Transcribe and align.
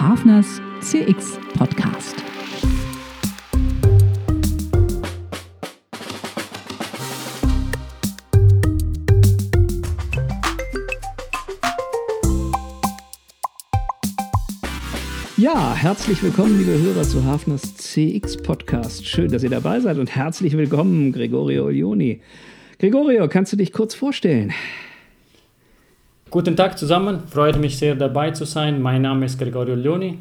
Hafners 0.00 0.62
CX 0.80 1.40
Podcast. 1.58 2.14
Ja, 15.36 15.74
herzlich 15.74 16.22
willkommen, 16.22 16.58
liebe 16.58 16.80
Hörer, 16.80 17.02
zu 17.02 17.24
Hafners 17.24 17.74
CX 17.74 18.36
Podcast. 18.36 19.04
Schön, 19.04 19.32
dass 19.32 19.42
ihr 19.42 19.50
dabei 19.50 19.80
seid 19.80 19.98
und 19.98 20.14
herzlich 20.14 20.56
willkommen, 20.56 21.10
Gregorio 21.10 21.64
Olioni. 21.64 22.20
Gregorio, 22.78 23.26
kannst 23.26 23.52
du 23.52 23.56
dich 23.56 23.72
kurz 23.72 23.96
vorstellen? 23.96 24.52
Guten 26.30 26.56
Tag 26.56 26.78
zusammen, 26.78 27.20
freut 27.26 27.58
mich 27.58 27.78
sehr 27.78 27.94
dabei 27.94 28.32
zu 28.32 28.44
sein. 28.44 28.82
Mein 28.82 29.00
Name 29.00 29.24
ist 29.24 29.38
Gregorio 29.38 29.74
Leoni 29.74 30.18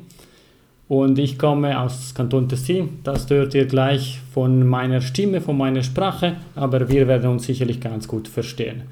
und 0.87 1.19
ich 1.19 1.37
komme 1.37 1.77
aus 1.77 2.13
Kanton 2.13 2.47
Tessin. 2.47 2.99
Das 3.03 3.29
hört 3.29 3.53
ihr 3.55 3.65
gleich 3.65 4.21
von 4.33 4.65
meiner 4.65 5.01
Stimme, 5.01 5.41
von 5.41 5.57
meiner 5.57 5.83
Sprache, 5.83 6.37
aber 6.55 6.87
wir 6.87 7.09
werden 7.09 7.29
uns 7.29 7.45
sicherlich 7.45 7.81
ganz 7.81 8.07
gut 8.07 8.29
verstehen. 8.29 8.83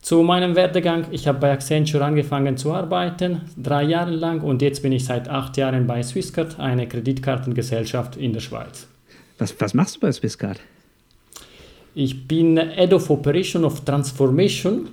Zu 0.00 0.22
meinem 0.22 0.54
Werdegang, 0.54 1.06
ich 1.10 1.26
habe 1.26 1.40
bei 1.40 1.50
Accenture 1.50 2.04
angefangen 2.04 2.56
zu 2.56 2.72
arbeiten, 2.72 3.40
drei 3.56 3.82
Jahre 3.82 4.12
lang 4.12 4.40
und 4.40 4.62
jetzt 4.62 4.82
bin 4.82 4.92
ich 4.92 5.06
seit 5.06 5.28
acht 5.28 5.56
Jahren 5.56 5.88
bei 5.88 6.04
Swisscard, 6.04 6.60
eine 6.60 6.86
Kreditkartengesellschaft 6.86 8.16
in 8.16 8.32
der 8.32 8.40
Schweiz. 8.40 8.86
Was, 9.38 9.60
was 9.60 9.74
machst 9.74 9.96
du 9.96 10.00
bei 10.00 10.12
Swisscard? 10.12 10.60
Ich 11.96 12.28
bin 12.28 12.56
Head 12.58 12.92
of 12.92 13.10
Operation 13.10 13.64
of 13.64 13.84
Transformation 13.84 14.88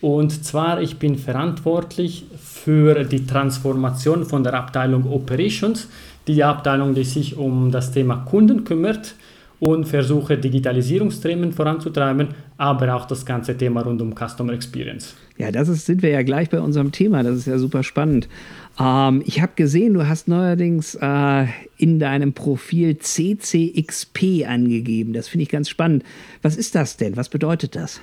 und 0.00 0.44
zwar, 0.44 0.80
ich 0.82 0.98
bin 0.98 1.16
verantwortlich 1.16 2.26
für 2.38 3.04
die 3.04 3.26
Transformation 3.26 4.24
von 4.24 4.44
der 4.44 4.54
Abteilung 4.54 5.10
Operations, 5.10 5.88
die 6.26 6.42
Abteilung, 6.44 6.94
die 6.94 7.04
sich 7.04 7.36
um 7.36 7.70
das 7.70 7.92
Thema 7.92 8.16
Kunden 8.16 8.64
kümmert 8.64 9.14
und 9.58 9.86
versuche 9.86 10.36
Digitalisierungsthemen 10.36 11.52
voranzutreiben, 11.52 12.28
aber 12.58 12.94
auch 12.94 13.06
das 13.06 13.24
ganze 13.24 13.56
Thema 13.56 13.82
rund 13.82 14.02
um 14.02 14.14
Customer 14.14 14.52
Experience. 14.52 15.14
Ja, 15.38 15.50
das 15.50 15.68
ist, 15.68 15.86
sind 15.86 16.02
wir 16.02 16.10
ja 16.10 16.22
gleich 16.22 16.50
bei 16.50 16.60
unserem 16.60 16.92
Thema. 16.92 17.22
Das 17.22 17.36
ist 17.36 17.46
ja 17.46 17.58
super 17.58 17.82
spannend. 17.82 18.28
Ähm, 18.78 19.22
ich 19.24 19.40
habe 19.40 19.52
gesehen, 19.56 19.94
du 19.94 20.06
hast 20.06 20.28
neuerdings 20.28 20.94
äh, 21.00 21.46
in 21.78 21.98
deinem 21.98 22.32
Profil 22.32 22.98
CCXP 22.98 24.46
angegeben. 24.46 25.12
Das 25.12 25.28
finde 25.28 25.44
ich 25.44 25.48
ganz 25.48 25.68
spannend. 25.68 26.04
Was 26.42 26.56
ist 26.56 26.74
das 26.74 26.96
denn? 26.96 27.16
Was 27.16 27.28
bedeutet 27.28 27.76
das? 27.76 28.00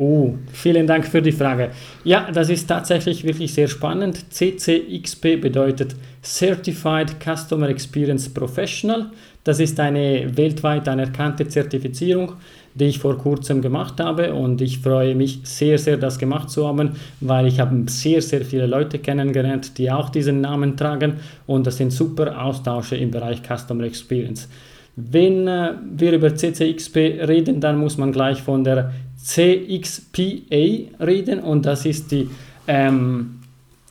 Oh, 0.00 0.34
vielen 0.52 0.86
Dank 0.86 1.08
für 1.08 1.20
die 1.20 1.32
Frage. 1.32 1.70
Ja, 2.04 2.30
das 2.32 2.50
ist 2.50 2.68
tatsächlich 2.68 3.24
wirklich 3.24 3.52
sehr 3.52 3.66
spannend. 3.66 4.32
CCXP 4.32 5.40
bedeutet 5.40 5.96
Certified 6.22 7.16
Customer 7.20 7.68
Experience 7.68 8.28
Professional. 8.28 9.10
Das 9.42 9.58
ist 9.58 9.80
eine 9.80 10.36
weltweit 10.36 10.88
anerkannte 10.88 11.48
Zertifizierung, 11.48 12.34
die 12.76 12.84
ich 12.84 13.00
vor 13.00 13.18
kurzem 13.18 13.60
gemacht 13.60 13.98
habe 13.98 14.34
und 14.34 14.60
ich 14.60 14.78
freue 14.78 15.16
mich 15.16 15.40
sehr, 15.42 15.78
sehr, 15.78 15.96
das 15.96 16.16
gemacht 16.16 16.48
zu 16.48 16.68
haben, 16.68 16.92
weil 17.20 17.48
ich 17.48 17.58
habe 17.58 17.82
sehr, 17.90 18.22
sehr 18.22 18.44
viele 18.44 18.66
Leute 18.66 19.00
kennengelernt, 19.00 19.78
die 19.78 19.90
auch 19.90 20.10
diesen 20.10 20.40
Namen 20.40 20.76
tragen 20.76 21.14
und 21.48 21.66
das 21.66 21.76
sind 21.76 21.92
super 21.92 22.40
Austausche 22.40 22.94
im 22.94 23.10
Bereich 23.10 23.40
Customer 23.42 23.82
Experience. 23.82 24.48
Wenn 25.00 25.46
äh, 25.46 25.74
wir 25.96 26.12
über 26.12 26.34
CCXP 26.34 26.96
reden, 27.28 27.60
dann 27.60 27.78
muss 27.78 27.98
man 27.98 28.10
gleich 28.10 28.42
von 28.42 28.64
der 28.64 28.90
CXPA 29.22 31.04
reden 31.04 31.40
und 31.40 31.66
das 31.66 31.84
ist 31.86 32.10
die 32.10 32.28
ähm, 32.66 33.40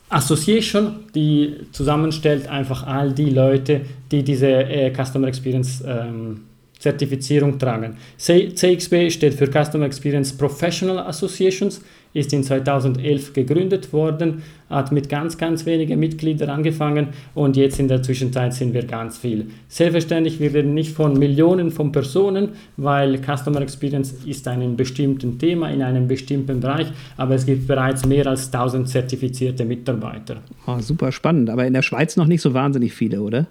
Association, 0.09 1.05
die 1.13 1.55
zusammenstellt 1.71 2.47
einfach 2.47 2.87
all 2.87 3.11
die 3.11 3.29
Leute, 3.29 3.81
die 4.09 4.23
diese 4.23 4.47
äh, 4.47 4.93
Customer 4.93 5.27
Experience 5.27 5.83
ähm, 5.85 6.41
Zertifizierung 6.79 7.57
tragen. 7.57 7.97
CXP 8.17 9.11
steht 9.11 9.33
für 9.33 9.47
Customer 9.47 9.85
Experience 9.85 10.31
Professional 10.31 10.99
Associations 10.99 11.81
ist 12.17 12.33
in 12.33 12.43
2011 12.43 13.33
gegründet 13.33 13.93
worden, 13.93 14.41
hat 14.69 14.91
mit 14.91 15.07
ganz, 15.07 15.37
ganz 15.37 15.65
wenigen 15.65 15.99
Mitgliedern 15.99 16.49
angefangen 16.49 17.09
und 17.35 17.55
jetzt 17.55 17.79
in 17.79 17.87
der 17.87 18.03
Zwischenzeit 18.03 18.53
sind 18.53 18.73
wir 18.73 18.85
ganz 18.85 19.17
viel. 19.17 19.45
Selbstverständlich, 19.69 20.39
wir 20.39 20.53
reden 20.53 20.73
nicht 20.73 20.93
von 20.93 21.17
Millionen 21.17 21.71
von 21.71 21.91
Personen, 21.91 22.49
weil 22.75 23.19
Customer 23.19 23.61
Experience 23.61 24.13
ist 24.25 24.47
ein 24.47 24.75
bestimmtes 24.75 25.37
Thema 25.37 25.69
in 25.69 25.81
einem 25.81 26.07
bestimmten 26.07 26.59
Bereich, 26.59 26.87
aber 27.15 27.35
es 27.35 27.45
gibt 27.45 27.67
bereits 27.67 28.05
mehr 28.05 28.27
als 28.27 28.47
1000 28.47 28.89
zertifizierte 28.89 29.63
Mitarbeiter. 29.63 30.37
Oh, 30.65 30.79
super 30.79 31.11
spannend, 31.11 31.49
aber 31.49 31.65
in 31.65 31.73
der 31.73 31.83
Schweiz 31.83 32.17
noch 32.17 32.27
nicht 32.27 32.41
so 32.41 32.53
wahnsinnig 32.53 32.93
viele, 32.93 33.21
oder? 33.21 33.47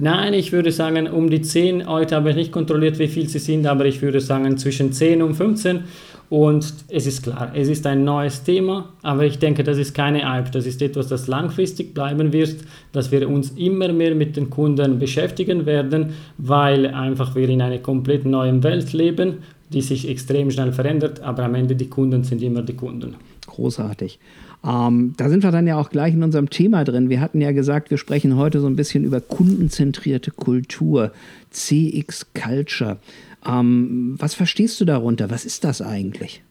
Nein, 0.00 0.32
ich 0.32 0.52
würde 0.52 0.70
sagen 0.70 1.08
um 1.08 1.28
die 1.28 1.42
10. 1.42 1.88
Heute 1.88 2.14
habe 2.14 2.30
ich 2.30 2.36
nicht 2.36 2.52
kontrolliert, 2.52 2.98
wie 3.00 3.08
viel 3.08 3.28
sie 3.28 3.40
sind, 3.40 3.66
aber 3.66 3.84
ich 3.84 4.00
würde 4.00 4.20
sagen 4.20 4.56
zwischen 4.56 4.92
10 4.92 5.22
und 5.22 5.34
15. 5.34 5.80
Und 6.30 6.74
es 6.88 7.06
ist 7.06 7.22
klar, 7.22 7.52
es 7.54 7.68
ist 7.68 7.86
ein 7.86 8.04
neues 8.04 8.42
Thema, 8.42 8.90
aber 9.02 9.24
ich 9.24 9.38
denke, 9.38 9.64
das 9.64 9.78
ist 9.78 9.94
keine 9.94 10.28
Hype, 10.30 10.52
das 10.52 10.66
ist 10.66 10.82
etwas, 10.82 11.08
das 11.08 11.26
langfristig 11.26 11.94
bleiben 11.94 12.34
wird, 12.34 12.56
dass 12.92 13.10
wir 13.10 13.28
uns 13.28 13.52
immer 13.52 13.92
mehr 13.92 14.14
mit 14.14 14.36
den 14.36 14.50
Kunden 14.50 14.98
beschäftigen 14.98 15.64
werden, 15.64 16.10
weil 16.36 16.86
einfach 16.86 17.34
wir 17.34 17.48
in 17.48 17.62
einer 17.62 17.78
komplett 17.78 18.26
neuen 18.26 18.62
Welt 18.62 18.92
leben, 18.92 19.38
die 19.72 19.80
sich 19.80 20.08
extrem 20.08 20.50
schnell 20.50 20.72
verändert, 20.72 21.20
aber 21.20 21.44
am 21.44 21.54
Ende 21.54 21.74
die 21.76 21.88
Kunden 21.88 22.24
sind 22.24 22.42
immer 22.42 22.62
die 22.62 22.74
Kunden. 22.74 23.14
Großartig. 23.46 24.18
Ähm, 24.66 25.14
da 25.16 25.28
sind 25.28 25.44
wir 25.44 25.52
dann 25.52 25.66
ja 25.66 25.78
auch 25.78 25.90
gleich 25.90 26.14
in 26.14 26.22
unserem 26.22 26.50
Thema 26.50 26.84
drin. 26.84 27.08
Wir 27.08 27.20
hatten 27.20 27.40
ja 27.40 27.52
gesagt, 27.52 27.90
wir 27.90 27.98
sprechen 27.98 28.36
heute 28.36 28.60
so 28.60 28.66
ein 28.66 28.76
bisschen 28.76 29.04
über 29.04 29.20
kundenzentrierte 29.20 30.30
Kultur, 30.30 31.12
CX 31.50 32.26
Culture. 32.34 32.98
Ähm, 33.48 34.14
was 34.18 34.34
verstehst 34.34 34.80
du 34.80 34.84
darunter? 34.84 35.30
Was 35.30 35.44
ist 35.44 35.64
das 35.64 35.80
eigentlich? 35.80 36.42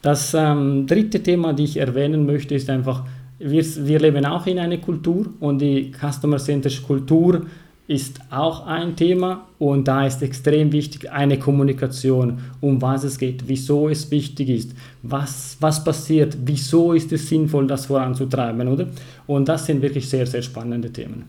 Das 0.06 0.36
ähm, 0.36 0.86
dritte 0.86 1.24
Thema, 1.24 1.52
das 1.52 1.62
ich 1.62 1.78
erwähnen 1.78 2.28
möchte, 2.28 2.54
ist 2.54 2.70
einfach, 2.70 3.06
wir, 3.40 3.66
wir 3.88 4.00
leben 4.00 4.24
auch 4.28 4.46
in 4.46 4.60
einer 4.60 4.78
Kultur 4.78 5.34
und 5.40 5.58
die 5.58 5.92
Customer-Centered 6.00 6.84
Kultur 6.86 7.42
ist 7.88 8.20
auch 8.30 8.68
ein 8.68 8.96
Thema 8.96 9.48
und 9.58 9.88
da 9.88 10.06
ist 10.06 10.22
extrem 10.22 10.72
wichtig 10.72 11.12
eine 11.12 11.40
Kommunikation, 11.40 12.38
um 12.62 12.80
was 12.84 13.04
es 13.04 13.18
geht, 13.18 13.48
wieso 13.48 13.90
es 13.90 14.12
wichtig 14.12 14.50
ist, 14.50 14.76
was, 15.02 15.58
was 15.60 15.84
passiert, 15.84 16.38
wieso 16.46 16.94
ist 16.94 17.12
es 17.12 17.28
sinnvoll, 17.28 17.66
das 17.66 17.88
voranzutreiben, 17.88 18.68
oder? 18.68 18.86
Und 19.26 19.50
das 19.50 19.66
sind 19.66 19.82
wirklich 19.82 20.08
sehr, 20.08 20.28
sehr 20.28 20.44
spannende 20.44 20.94
Themen. 20.94 21.24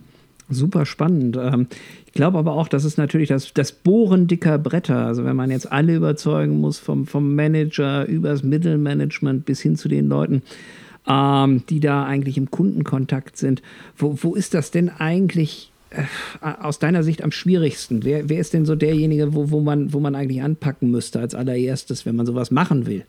Super 0.51 0.85
spannend. 0.85 1.39
Ich 2.17 2.19
glaube 2.19 2.39
aber 2.39 2.55
auch, 2.55 2.67
das 2.67 2.87
ist 2.87 2.97
natürlich 2.97 3.29
das, 3.29 3.53
das 3.53 3.73
Bohren 3.73 4.27
dicker 4.27 4.57
Bretter. 4.57 5.05
Also 5.05 5.27
wenn 5.27 5.37
man 5.37 5.51
jetzt 5.51 5.71
alle 5.71 5.95
überzeugen 5.95 6.63
muss, 6.63 6.79
vom, 6.79 7.07
vom 7.07 7.35
Manager 7.35 8.07
über 8.07 8.31
das 8.31 8.43
Mittelmanagement 8.43 9.45
bis 9.45 9.61
hin 9.61 9.77
zu 9.77 9.87
den 9.87 10.09
Leuten, 10.09 10.41
ähm, 11.07 11.65
die 11.69 11.79
da 11.79 12.07
eigentlich 12.07 12.39
im 12.39 12.51
Kundenkontakt 12.51 13.37
sind. 13.37 13.61
Wo, 13.99 14.17
wo 14.23 14.35
ist 14.35 14.55
das 14.55 14.71
denn 14.71 14.89
eigentlich 14.89 15.71
äh, 15.91 16.05
aus 16.41 16.79
deiner 16.79 17.03
Sicht 17.03 17.23
am 17.23 17.33
schwierigsten? 17.33 18.03
Wer, 18.03 18.31
wer 18.31 18.41
ist 18.41 18.55
denn 18.55 18.65
so 18.65 18.77
derjenige, 18.77 19.35
wo, 19.35 19.51
wo, 19.51 19.61
man, 19.61 19.93
wo 19.93 20.01
man 20.01 20.15
eigentlich 20.15 20.41
anpacken 20.41 20.91
müsste 20.91 21.21
als 21.21 21.35
allererstes, 21.35 22.07
wenn 22.07 22.17
man 22.17 22.25
sowas 22.25 22.51
machen 22.51 22.87
will? 22.87 23.05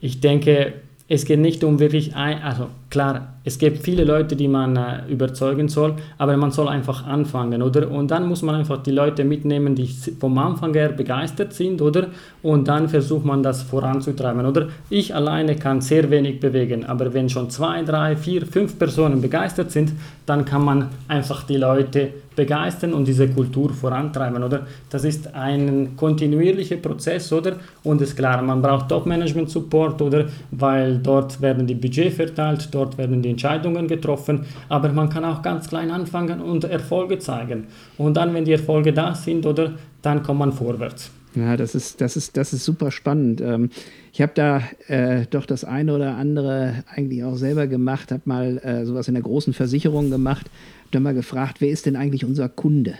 Ich 0.00 0.20
denke, 0.20 0.72
es 1.08 1.26
geht 1.26 1.40
nicht 1.40 1.62
um 1.62 1.78
wirklich 1.78 2.16
ein, 2.16 2.40
also 2.40 2.68
klar, 2.90 3.34
es 3.42 3.58
gibt 3.58 3.78
viele 3.78 4.04
Leute, 4.04 4.36
die 4.36 4.48
man 4.48 4.76
äh, 4.76 5.06
überzeugen 5.08 5.68
soll, 5.68 5.94
aber 6.18 6.36
man 6.36 6.50
soll 6.50 6.68
einfach 6.68 7.06
anfangen, 7.06 7.62
oder? 7.62 7.90
Und 7.90 8.10
dann 8.10 8.28
muss 8.28 8.42
man 8.42 8.56
einfach 8.56 8.82
die 8.82 8.90
Leute 8.90 9.24
mitnehmen, 9.24 9.74
die 9.74 9.86
vom 10.18 10.36
Anfang 10.36 10.74
her 10.74 10.90
begeistert 10.90 11.54
sind, 11.54 11.80
oder? 11.80 12.08
Und 12.42 12.68
dann 12.68 12.88
versucht 12.88 13.24
man 13.24 13.42
das 13.42 13.62
voranzutreiben, 13.62 14.44
oder? 14.44 14.68
Ich 14.90 15.14
alleine 15.14 15.56
kann 15.56 15.80
sehr 15.80 16.10
wenig 16.10 16.40
bewegen, 16.40 16.84
aber 16.84 17.14
wenn 17.14 17.30
schon 17.30 17.48
zwei, 17.48 17.82
drei, 17.82 18.16
vier, 18.16 18.44
fünf 18.44 18.78
Personen 18.78 19.22
begeistert 19.22 19.70
sind, 19.70 19.92
dann 20.26 20.44
kann 20.44 20.64
man 20.64 20.88
einfach 21.08 21.44
die 21.44 21.56
Leute 21.56 22.10
begeistern 22.36 22.94
und 22.94 23.06
diese 23.06 23.28
Kultur 23.28 23.70
vorantreiben, 23.72 24.42
oder? 24.42 24.66
Das 24.88 25.04
ist 25.04 25.34
ein 25.34 25.96
kontinuierlicher 25.96 26.76
Prozess, 26.76 27.32
oder? 27.32 27.56
Und 27.84 28.00
ist 28.00 28.16
klar, 28.16 28.40
man 28.42 28.62
braucht 28.62 28.88
Top-Management-Support, 28.88 30.00
oder? 30.00 30.26
Weil 30.50 30.98
dort 30.98 31.40
werden 31.40 31.66
die 31.66 31.74
Budget 31.74 32.12
verteilt, 32.12 32.68
dort 32.72 32.79
werden 32.98 33.22
die 33.22 33.30
Entscheidungen 33.30 33.88
getroffen, 33.88 34.46
aber 34.68 34.90
man 34.92 35.08
kann 35.08 35.24
auch 35.24 35.42
ganz 35.42 35.68
klein 35.68 35.90
anfangen 35.90 36.40
und 36.40 36.64
Erfolge 36.64 37.18
zeigen. 37.18 37.66
Und 37.98 38.16
dann, 38.16 38.34
wenn 38.34 38.44
die 38.44 38.52
Erfolge 38.52 38.92
da 38.92 39.14
sind, 39.14 39.46
oder? 39.46 39.72
Dann 40.02 40.22
kommt 40.22 40.38
man 40.40 40.52
vorwärts. 40.52 41.10
Ja, 41.34 41.56
das 41.56 41.74
ist, 41.74 42.00
das 42.00 42.16
ist, 42.16 42.36
das 42.36 42.52
ist 42.52 42.64
super 42.64 42.90
spannend. 42.90 43.40
Ähm, 43.40 43.70
ich 44.12 44.20
habe 44.20 44.32
da 44.34 44.62
äh, 44.88 45.26
doch 45.30 45.46
das 45.46 45.64
eine 45.64 45.94
oder 45.94 46.16
andere 46.16 46.82
eigentlich 46.92 47.22
auch 47.22 47.36
selber 47.36 47.68
gemacht, 47.68 48.10
habe 48.10 48.22
mal 48.24 48.58
äh, 48.58 48.84
sowas 48.84 49.06
in 49.06 49.14
der 49.14 49.22
großen 49.22 49.52
Versicherung 49.52 50.10
gemacht, 50.10 50.46
habe 50.46 50.90
dann 50.90 51.02
mal 51.04 51.14
gefragt, 51.14 51.60
wer 51.60 51.70
ist 51.70 51.86
denn 51.86 51.94
eigentlich 51.94 52.24
unser 52.24 52.48
Kunde? 52.48 52.94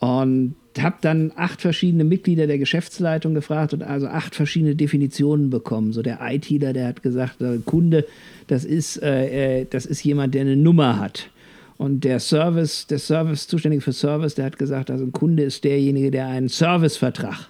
Und 0.00 0.56
habe 0.78 0.96
dann 1.00 1.32
acht 1.34 1.60
verschiedene 1.60 2.04
Mitglieder 2.04 2.46
der 2.46 2.58
Geschäftsleitung 2.58 3.34
gefragt 3.34 3.74
und 3.74 3.82
also 3.82 4.06
acht 4.06 4.34
verschiedene 4.34 4.76
Definitionen 4.76 5.50
bekommen. 5.50 5.92
So 5.92 6.02
der 6.02 6.18
ITler, 6.22 6.72
der 6.72 6.88
hat 6.88 7.02
gesagt, 7.02 7.40
der 7.40 7.58
Kunde, 7.58 8.06
das 8.46 8.64
ist, 8.64 9.02
äh, 9.02 9.60
äh, 9.60 9.66
das 9.68 9.84
ist 9.84 10.04
jemand, 10.04 10.34
der 10.34 10.42
eine 10.42 10.56
Nummer 10.56 10.98
hat. 10.98 11.28
Und 11.76 12.04
der 12.04 12.20
Service, 12.20 12.86
der 12.86 12.98
Service, 12.98 13.48
zuständige 13.48 13.80
für 13.80 13.92
Service, 13.92 14.34
der 14.34 14.44
hat 14.44 14.58
gesagt, 14.58 14.90
also 14.90 15.04
ein 15.04 15.12
Kunde 15.12 15.42
ist 15.44 15.64
derjenige, 15.64 16.10
der 16.10 16.26
einen 16.26 16.48
Servicevertrag 16.48 17.48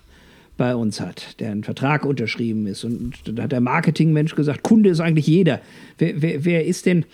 bei 0.56 0.76
uns 0.76 1.00
hat, 1.00 1.40
der 1.40 1.50
einen 1.50 1.64
Vertrag 1.64 2.04
unterschrieben 2.04 2.66
ist. 2.66 2.84
Und 2.84 3.14
da 3.24 3.44
hat 3.44 3.52
der 3.52 3.60
Marketingmensch 3.60 4.34
gesagt, 4.36 4.62
Kunde 4.62 4.90
ist 4.90 5.00
eigentlich 5.00 5.26
jeder. 5.26 5.60
Wer, 5.98 6.22
wer, 6.22 6.44
wer 6.44 6.64
ist 6.64 6.86
denn, 6.86 7.04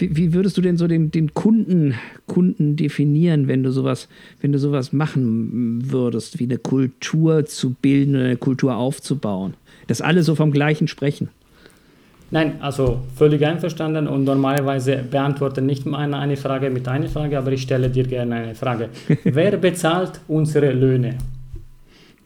wie, 0.00 0.16
wie, 0.16 0.32
würdest 0.32 0.56
du 0.56 0.62
denn 0.62 0.76
so 0.76 0.86
den, 0.86 1.10
den 1.10 1.34
Kunden, 1.34 1.94
Kunden 2.26 2.76
definieren, 2.76 3.48
wenn 3.48 3.62
du 3.62 3.70
sowas, 3.70 4.08
wenn 4.40 4.52
du 4.52 4.58
sowas 4.58 4.92
machen 4.92 5.82
würdest, 5.90 6.38
wie 6.38 6.44
eine 6.44 6.58
Kultur 6.58 7.44
zu 7.46 7.70
bilden 7.70 8.14
oder 8.14 8.24
eine 8.24 8.36
Kultur 8.36 8.76
aufzubauen? 8.76 9.54
Dass 9.86 10.00
alle 10.00 10.22
so 10.22 10.34
vom 10.34 10.52
Gleichen 10.52 10.88
sprechen. 10.88 11.28
Nein, 12.32 12.54
also 12.60 13.00
völlig 13.16 13.44
einverstanden 13.44 14.06
und 14.06 14.24
normalerweise 14.24 15.04
beantworte 15.10 15.60
nicht 15.60 15.84
meine 15.84 16.16
eine 16.16 16.36
Frage 16.36 16.70
mit 16.70 16.86
einer 16.86 17.08
Frage, 17.08 17.36
aber 17.36 17.50
ich 17.50 17.62
stelle 17.62 17.90
dir 17.90 18.04
gerne 18.04 18.34
eine 18.36 18.54
Frage. 18.54 18.88
Wer 19.24 19.56
bezahlt 19.56 20.20
unsere 20.28 20.72
Löhne? 20.72 21.18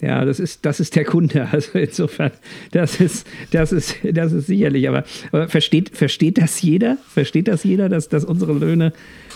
Ja, 0.00 0.24
das 0.24 0.40
ist, 0.40 0.66
das 0.66 0.80
ist 0.80 0.96
der 0.96 1.04
Kunde. 1.04 1.48
Also 1.52 1.78
insofern, 1.78 2.32
das 2.72 3.00
ist, 3.00 3.26
das 3.50 3.72
ist, 3.72 3.96
das 4.02 4.32
ist 4.32 4.46
sicherlich. 4.46 4.88
Aber, 4.88 5.04
aber 5.32 5.48
versteht, 5.48 5.96
versteht 5.96 6.38
das 6.38 6.60
jeder? 6.62 6.98
Versteht 7.08 7.48
das 7.48 7.64
jeder, 7.64 7.88
dass, 7.88 8.08
dass 8.08 8.24
unsere 8.24 8.52
Löhne, 8.52 8.92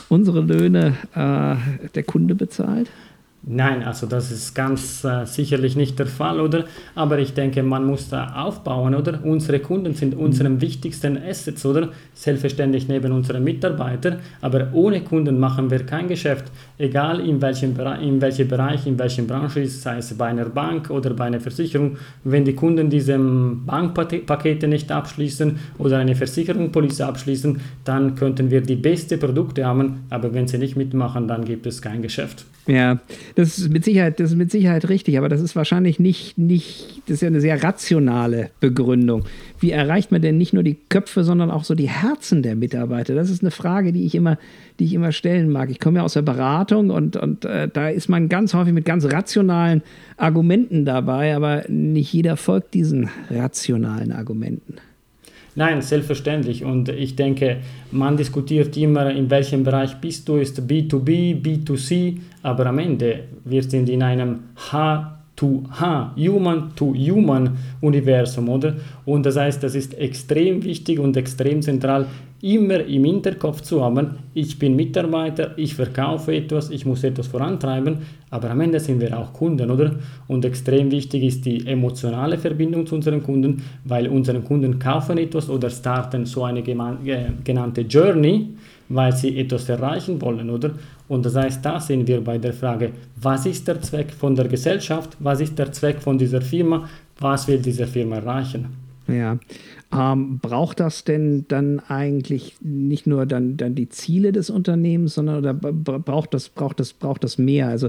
unsere 0.08 0.40
Löhne 0.40 0.94
äh, 1.14 1.88
der 1.94 2.02
Kunde 2.02 2.34
bezahlt? 2.34 2.88
Nein, 3.50 3.82
also 3.82 4.06
das 4.06 4.30
ist 4.30 4.54
ganz 4.54 5.02
äh, 5.04 5.24
sicherlich 5.24 5.74
nicht 5.74 5.98
der 5.98 6.06
Fall, 6.06 6.38
oder? 6.38 6.66
Aber 6.94 7.18
ich 7.18 7.32
denke, 7.32 7.62
man 7.62 7.86
muss 7.86 8.10
da 8.10 8.34
aufbauen, 8.34 8.94
oder? 8.94 9.20
Unsere 9.24 9.58
Kunden 9.60 9.94
sind 9.94 10.14
unsere 10.14 10.50
mhm. 10.50 10.60
wichtigsten 10.60 11.16
Assets, 11.16 11.64
oder? 11.64 11.88
Selbstverständlich 12.12 12.88
neben 12.88 13.10
unseren 13.10 13.42
Mitarbeitern, 13.42 14.18
aber 14.42 14.68
ohne 14.74 15.00
Kunden 15.00 15.40
machen 15.40 15.70
wir 15.70 15.86
kein 15.86 16.08
Geschäft. 16.08 16.52
Egal 16.76 17.20
in 17.20 17.40
welchem, 17.40 17.74
in 18.02 18.20
welchem 18.20 18.48
Bereich, 18.48 18.86
in 18.86 18.98
welcher 18.98 19.22
Branche 19.22 19.60
ist, 19.60 19.80
sei 19.80 19.96
es 19.96 20.12
bei 20.12 20.26
einer 20.26 20.44
Bank 20.44 20.90
oder 20.90 21.14
bei 21.14 21.24
einer 21.24 21.40
Versicherung, 21.40 21.96
wenn 22.24 22.44
die 22.44 22.54
Kunden 22.54 22.90
diese 22.90 23.18
Bankpakete 23.18 24.68
nicht 24.68 24.92
abschließen 24.92 25.58
oder 25.78 25.96
eine 25.96 26.14
Versicherungspolice 26.14 27.06
abschließen, 27.06 27.58
dann 27.86 28.14
könnten 28.14 28.50
wir 28.50 28.60
die 28.60 28.76
besten 28.76 29.18
Produkte 29.18 29.64
haben, 29.64 30.04
aber 30.10 30.34
wenn 30.34 30.46
sie 30.46 30.58
nicht 30.58 30.76
mitmachen, 30.76 31.26
dann 31.26 31.46
gibt 31.46 31.66
es 31.66 31.80
kein 31.80 32.02
Geschäft. 32.02 32.44
Ja, 32.66 32.98
das 33.38 33.56
ist 33.56 33.68
mit 33.68 33.84
Sicherheit, 33.84 34.18
das 34.18 34.32
ist 34.32 34.36
mit 34.36 34.50
Sicherheit 34.50 34.88
richtig, 34.88 35.16
aber 35.16 35.28
das 35.28 35.40
ist 35.40 35.54
wahrscheinlich 35.54 36.00
nicht, 36.00 36.38
nicht, 36.38 37.02
das 37.06 37.14
ist 37.14 37.20
ja 37.20 37.28
eine 37.28 37.40
sehr 37.40 37.62
rationale 37.62 38.50
Begründung. 38.58 39.26
Wie 39.60 39.70
erreicht 39.70 40.10
man 40.10 40.22
denn 40.22 40.38
nicht 40.38 40.54
nur 40.54 40.64
die 40.64 40.76
Köpfe, 40.88 41.22
sondern 41.22 41.52
auch 41.52 41.62
so 41.62 41.76
die 41.76 41.88
Herzen 41.88 42.42
der 42.42 42.56
Mitarbeiter? 42.56 43.14
Das 43.14 43.30
ist 43.30 43.44
eine 43.44 43.52
Frage, 43.52 43.92
die 43.92 44.04
ich 44.04 44.16
immer, 44.16 44.38
die 44.80 44.86
ich 44.86 44.92
immer 44.92 45.12
stellen 45.12 45.52
mag. 45.52 45.70
Ich 45.70 45.78
komme 45.78 45.98
ja 45.98 46.04
aus 46.04 46.14
der 46.14 46.22
Beratung 46.22 46.90
und, 46.90 47.16
und 47.16 47.44
äh, 47.44 47.68
da 47.72 47.88
ist 47.88 48.08
man 48.08 48.28
ganz 48.28 48.54
häufig 48.54 48.72
mit 48.72 48.84
ganz 48.84 49.04
rationalen 49.04 49.82
Argumenten 50.16 50.84
dabei, 50.84 51.36
aber 51.36 51.62
nicht 51.68 52.12
jeder 52.12 52.36
folgt 52.36 52.74
diesen 52.74 53.08
rationalen 53.30 54.10
Argumenten. 54.10 54.78
Nein, 55.54 55.80
selbstverständlich. 55.80 56.64
Und 56.64 56.88
ich 56.88 57.14
denke, 57.14 57.58
man 57.92 58.16
diskutiert 58.16 58.76
immer, 58.76 59.10
in 59.12 59.30
welchem 59.30 59.62
Bereich 59.62 59.96
bist 59.96 60.28
du, 60.28 60.36
ist 60.36 60.60
B2B, 60.60 61.40
B2C, 61.40 62.18
aber 62.42 62.66
am 62.66 62.78
Ende, 62.78 63.24
wir 63.44 63.62
sind 63.62 63.88
in 63.88 64.02
einem 64.02 64.40
H 64.70 65.18
to 65.36 65.62
H, 65.70 66.14
Human 66.16 66.72
to 66.74 66.94
Human 66.94 67.56
Universum, 67.80 68.48
oder? 68.48 68.74
Und 69.04 69.24
das 69.24 69.36
heißt, 69.36 69.62
das 69.62 69.74
ist 69.74 69.96
extrem 69.98 70.64
wichtig 70.64 70.98
und 70.98 71.16
extrem 71.16 71.62
zentral, 71.62 72.06
immer 72.40 72.84
im 72.84 73.04
Hinterkopf 73.04 73.62
zu 73.62 73.82
haben, 73.82 74.10
ich 74.32 74.58
bin 74.60 74.76
Mitarbeiter, 74.76 75.58
ich 75.58 75.74
verkaufe 75.74 76.34
etwas, 76.34 76.70
ich 76.70 76.86
muss 76.86 77.02
etwas 77.02 77.26
vorantreiben, 77.26 77.98
aber 78.30 78.50
am 78.50 78.60
Ende 78.60 78.78
sind 78.78 79.00
wir 79.00 79.18
auch 79.18 79.32
Kunden, 79.32 79.70
oder? 79.70 79.96
Und 80.28 80.44
extrem 80.44 80.90
wichtig 80.92 81.24
ist 81.24 81.44
die 81.44 81.66
emotionale 81.66 82.38
Verbindung 82.38 82.86
zu 82.86 82.94
unseren 82.94 83.24
Kunden, 83.24 83.62
weil 83.84 84.06
unsere 84.06 84.40
Kunden 84.40 84.78
kaufen 84.78 85.18
etwas 85.18 85.50
oder 85.50 85.68
starten 85.68 86.26
so 86.26 86.44
eine 86.44 86.62
genannte 86.62 87.80
Journey, 87.80 88.50
weil 88.88 89.14
sie 89.14 89.38
etwas 89.38 89.68
erreichen 89.68 90.20
wollen, 90.20 90.48
oder? 90.50 90.72
Und 91.08 91.24
das 91.24 91.36
heißt, 91.36 91.64
da 91.64 91.80
sind 91.80 92.06
wir 92.06 92.22
bei 92.22 92.38
der 92.38 92.52
Frage, 92.52 92.92
was 93.16 93.46
ist 93.46 93.66
der 93.68 93.80
Zweck 93.80 94.10
von 94.12 94.34
der 94.34 94.48
Gesellschaft, 94.48 95.16
was 95.18 95.40
ist 95.40 95.58
der 95.58 95.72
Zweck 95.72 96.00
von 96.00 96.18
dieser 96.18 96.40
Firma, 96.40 96.88
was 97.18 97.48
will 97.48 97.58
diese 97.58 97.86
Firma 97.86 98.16
erreichen? 98.16 98.66
Ja. 99.08 99.38
Ähm, 99.90 100.38
braucht 100.40 100.80
das 100.80 101.04
denn 101.04 101.46
dann 101.48 101.80
eigentlich 101.80 102.56
nicht 102.60 103.06
nur 103.06 103.24
dann, 103.24 103.56
dann 103.56 103.74
die 103.74 103.88
Ziele 103.88 104.32
des 104.32 104.50
Unternehmens, 104.50 105.14
sondern 105.14 105.38
oder 105.38 105.54
braucht 105.54 106.34
das, 106.34 106.50
braucht 106.50 106.78
das, 106.78 106.92
braucht 106.92 107.24
das 107.24 107.38
mehr? 107.38 107.68
Also 107.68 107.88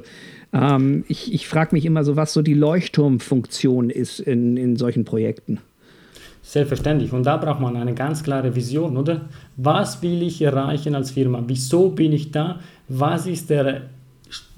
ähm, 0.53 1.03
ich, 1.09 1.33
ich 1.33 1.49
frage 1.49 1.75
mich 1.75 1.85
immer 1.85 2.05
so, 2.05 2.15
was 2.15 2.31
so 2.31 2.41
die 2.41 2.53
Leuchtturmfunktion 2.53 3.89
ist 3.89 4.21
in, 4.21 4.55
in 4.55 4.77
solchen 4.77 5.03
Projekten. 5.03 5.59
Selbstverständlich. 6.49 7.13
Und 7.13 7.27
da 7.27 7.37
braucht 7.37 7.59
man 7.59 7.75
eine 7.77 7.93
ganz 7.93 8.23
klare 8.23 8.55
Vision, 8.55 8.97
oder? 8.97 9.21
Was 9.55 10.01
will 10.01 10.23
ich 10.23 10.41
erreichen 10.41 10.95
als 10.95 11.11
Firma? 11.11 11.43
Wieso 11.45 11.89
bin 11.89 12.11
ich 12.11 12.31
da? 12.31 12.57
Was 12.87 13.27
ist 13.27 13.51
der 13.51 13.81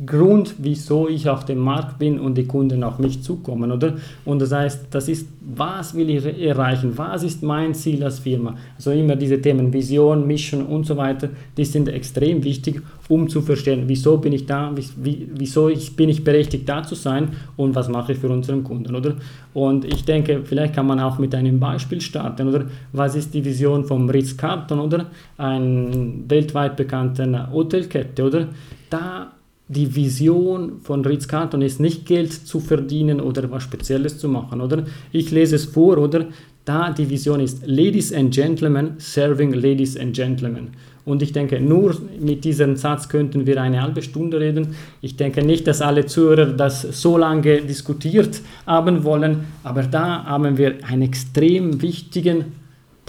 Grund, 0.06 0.56
wieso 0.58 1.08
ich 1.08 1.30
auf 1.30 1.46
dem 1.46 1.60
Markt 1.60 2.00
bin 2.00 2.20
und 2.20 2.36
die 2.38 2.46
Kunden 2.46 2.84
auf 2.84 3.00
mich 3.00 3.22
zukommen, 3.22 3.72
oder? 3.72 3.94
Und 4.26 4.42
das 4.42 4.52
heißt, 4.52 4.88
das 4.90 5.08
ist, 5.08 5.28
was 5.40 5.94
will 5.94 6.10
ich 6.10 6.26
erreichen? 6.26 6.98
Was 6.98 7.24
ist 7.24 7.44
mein 7.44 7.74
Ziel 7.74 8.04
als 8.04 8.20
Firma? 8.20 8.56
Also 8.76 8.92
immer 8.92 9.16
diese 9.16 9.40
Themen 9.40 9.72
Vision, 9.72 10.28
Mission 10.28 10.66
und 10.66 10.86
so 10.86 10.98
weiter, 10.98 11.30
die 11.56 11.66
sind 11.66 11.88
extrem 11.88 12.44
wichtig, 12.44 12.82
um 13.08 13.30
zu 13.30 13.42
verstehen, 13.42 13.84
wieso 13.88 14.18
bin 14.18 14.34
ich 14.34 14.46
da, 14.46 14.74
wieso 14.98 15.70
ich, 15.70 15.96
bin 15.96 16.10
ich 16.10 16.24
berechtigt 16.24 16.68
da 16.68 16.84
zu 16.84 16.96
sein 16.96 17.30
und 17.56 17.76
was 17.76 17.88
mache 17.88 18.14
ich 18.14 18.18
für 18.18 18.30
unseren 18.30 18.64
Kunden, 18.64 18.96
oder? 18.96 19.16
Und 19.54 19.86
ich 19.86 20.04
denke, 20.04 20.42
vielleicht 20.44 20.74
kann 20.74 20.88
man 20.88 21.00
auch 21.00 21.20
mit 21.20 21.36
einem 21.36 21.60
Beispiel 21.60 22.02
starten, 22.02 22.50
oder? 22.50 22.66
Was 22.92 23.16
ist 23.16 23.34
die 23.34 23.46
Vision 23.46 23.86
vom 23.86 24.10
Ritz-Carlton, 24.10 24.80
oder? 24.80 25.06
Ein 25.38 26.26
weltweit 26.28 26.76
bekannter 26.76 27.50
Hotelkette, 27.52 28.24
oder? 28.24 28.48
Da 28.90 29.32
die 29.72 29.96
Vision 29.96 30.82
von 30.84 31.06
Ritz-Carlton 31.06 31.62
ist 31.62 31.80
nicht 31.80 32.06
Geld 32.06 32.34
zu 32.34 32.60
verdienen 32.60 33.22
oder 33.22 33.50
was 33.52 33.64
Spezielles 33.64 34.18
zu 34.18 34.28
machen, 34.28 34.60
oder? 34.60 34.84
Ich 35.14 35.32
lese 35.32 35.56
es 35.56 35.66
vor, 35.66 35.98
oder? 35.98 36.28
Da 36.66 36.92
die 36.92 37.10
Vision 37.10 37.40
ist 37.40 37.66
Ladies 37.66 38.14
and 38.14 38.34
Gentlemen 38.34 38.96
serving 38.98 39.54
Ladies 39.54 39.98
and 39.98 40.14
Gentlemen. 40.14 40.72
Und 41.06 41.24
ich 41.24 41.32
denke, 41.32 41.60
nur 41.60 41.96
mit 42.20 42.44
diesem 42.44 42.76
Satz 42.76 43.08
könnten 43.10 43.48
wir 43.48 43.60
eine 43.62 43.82
halbe 43.82 44.02
Stunde 44.02 44.40
reden. 44.40 44.76
Ich 45.02 45.16
denke 45.16 45.44
nicht, 45.44 45.66
dass 45.66 45.82
alle 45.82 46.06
Zuhörer 46.06 46.48
das 46.48 46.82
so 46.82 47.18
lange 47.18 47.62
diskutiert 47.62 48.42
haben 48.68 49.04
wollen, 49.04 49.46
aber 49.64 49.84
da 49.84 50.26
haben 50.26 50.58
wir 50.58 50.76
einen 50.84 51.04
extrem 51.04 51.82
wichtigen 51.82 52.61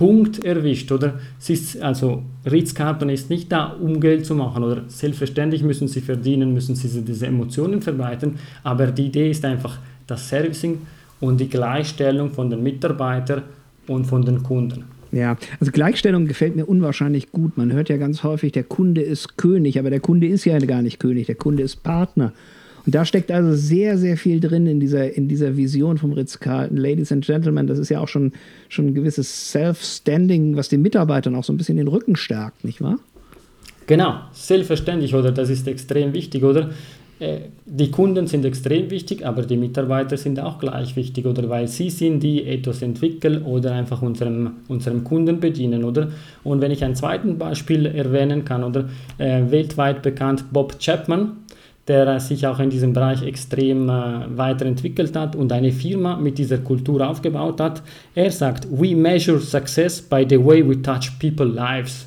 Punkt 0.02 0.44
erwischt, 0.44 0.90
oder? 0.90 1.21
Es 1.38 1.49
ist, 1.49 1.80
also 1.80 2.25
Ritz-Carlton 2.44 3.09
ist 3.09 3.30
nicht 3.30 3.52
da, 3.52 3.66
um 3.66 4.00
Geld 4.00 4.26
zu 4.26 4.35
machen, 4.35 4.64
oder 4.64 4.82
selbstverständlich 4.88 5.62
müssen 5.62 5.87
sie 5.87 6.00
verdienen, 6.00 6.52
müssen 6.52 6.75
sie 6.75 7.02
diese 7.02 7.28
Emotionen 7.28 7.80
verbreiten, 7.80 8.35
aber 8.64 8.88
die 8.88 9.06
Idee 9.06 9.30
ist 9.30 9.44
einfach 9.44 9.78
das 10.09 10.28
Servicing 10.28 10.78
und 11.21 11.38
die 11.38 11.49
Gleichstellung 11.49 12.30
von 12.30 12.50
den 12.50 12.64
Mitarbeitern 12.64 13.42
und 13.87 14.04
von 14.06 14.25
den 14.25 14.42
Kunden. 14.42 14.87
Ja, 15.12 15.37
also 15.61 15.71
Gleichstellung 15.71 16.26
gefällt 16.26 16.56
mir 16.56 16.66
unwahrscheinlich 16.66 17.30
gut. 17.30 17.56
Man 17.56 17.73
hört 17.73 17.88
ja 17.88 17.97
ganz 17.97 18.25
häufig, 18.25 18.50
der 18.50 18.64
Kunde 18.64 19.02
ist 19.02 19.37
König, 19.37 19.78
aber 19.78 19.90
der 19.90 20.00
Kunde 20.00 20.26
ist 20.26 20.44
ja 20.44 20.59
gar 20.59 20.82
nicht 20.82 20.99
König, 20.99 21.26
der 21.26 21.37
Kunde 21.37 21.62
ist 21.62 21.85
Partner. 21.85 22.32
Und 22.84 22.94
da 22.94 23.04
steckt 23.04 23.30
also 23.30 23.54
sehr, 23.54 23.96
sehr 23.96 24.16
viel 24.16 24.40
drin 24.40 24.66
in 24.66 24.80
dieser, 24.80 25.16
in 25.16 25.28
dieser 25.28 25.56
Vision 25.56 25.98
vom 25.98 26.12
Ritz-Carlton. 26.12 26.76
Ladies 26.76 27.12
and 27.12 27.24
Gentlemen, 27.24 27.66
das 27.66 27.78
ist 27.78 27.90
ja 27.90 28.00
auch 28.00 28.08
schon, 28.08 28.32
schon 28.68 28.88
ein 28.88 28.94
gewisses 28.94 29.52
Self-Standing, 29.52 30.56
was 30.56 30.68
den 30.68 30.82
Mitarbeitern 30.82 31.36
auch 31.36 31.44
so 31.44 31.52
ein 31.52 31.56
bisschen 31.56 31.76
den 31.76 31.88
Rücken 31.88 32.16
stärkt, 32.16 32.64
nicht 32.64 32.80
wahr? 32.82 32.98
Genau, 33.86 34.20
selbstverständlich, 34.32 35.14
oder? 35.14 35.32
Das 35.32 35.50
ist 35.50 35.66
extrem 35.68 36.12
wichtig, 36.12 36.42
oder? 36.44 36.70
Äh, 37.22 37.40
die 37.66 37.90
Kunden 37.90 38.26
sind 38.26 38.44
extrem 38.44 38.90
wichtig, 38.90 39.24
aber 39.24 39.42
die 39.42 39.56
Mitarbeiter 39.56 40.16
sind 40.16 40.40
auch 40.40 40.58
gleich 40.58 40.96
wichtig, 40.96 41.24
oder? 41.24 41.48
Weil 41.48 41.68
sie 41.68 41.88
sind 41.88 42.20
die 42.20 42.44
etwas 42.44 42.82
entwickeln 42.82 43.42
oder 43.42 43.72
einfach 43.72 44.02
unserem, 44.02 44.54
unserem 44.66 45.04
Kunden 45.04 45.38
bedienen, 45.38 45.84
oder? 45.84 46.10
Und 46.42 46.60
wenn 46.60 46.72
ich 46.72 46.84
ein 46.84 46.96
zweites 46.96 47.38
Beispiel 47.38 47.86
erwähnen 47.86 48.44
kann, 48.44 48.64
oder? 48.64 48.88
Äh, 49.18 49.42
weltweit 49.50 50.02
bekannt 50.02 50.46
Bob 50.52 50.80
Chapman, 50.80 51.36
der 51.88 52.20
sich 52.20 52.46
auch 52.46 52.60
in 52.60 52.70
diesem 52.70 52.92
Bereich 52.92 53.22
extrem 53.22 53.88
äh, 53.88 54.36
weiterentwickelt 54.36 55.16
hat 55.16 55.34
und 55.34 55.52
eine 55.52 55.72
Firma 55.72 56.16
mit 56.16 56.38
dieser 56.38 56.58
Kultur 56.58 57.06
aufgebaut 57.08 57.60
hat. 57.60 57.82
Er 58.14 58.30
sagt, 58.30 58.68
we 58.70 58.94
measure 58.94 59.40
success 59.40 60.00
by 60.00 60.24
the 60.28 60.38
way 60.38 60.66
we 60.66 60.80
touch 60.80 61.18
people's 61.18 61.54
lives. 61.54 62.06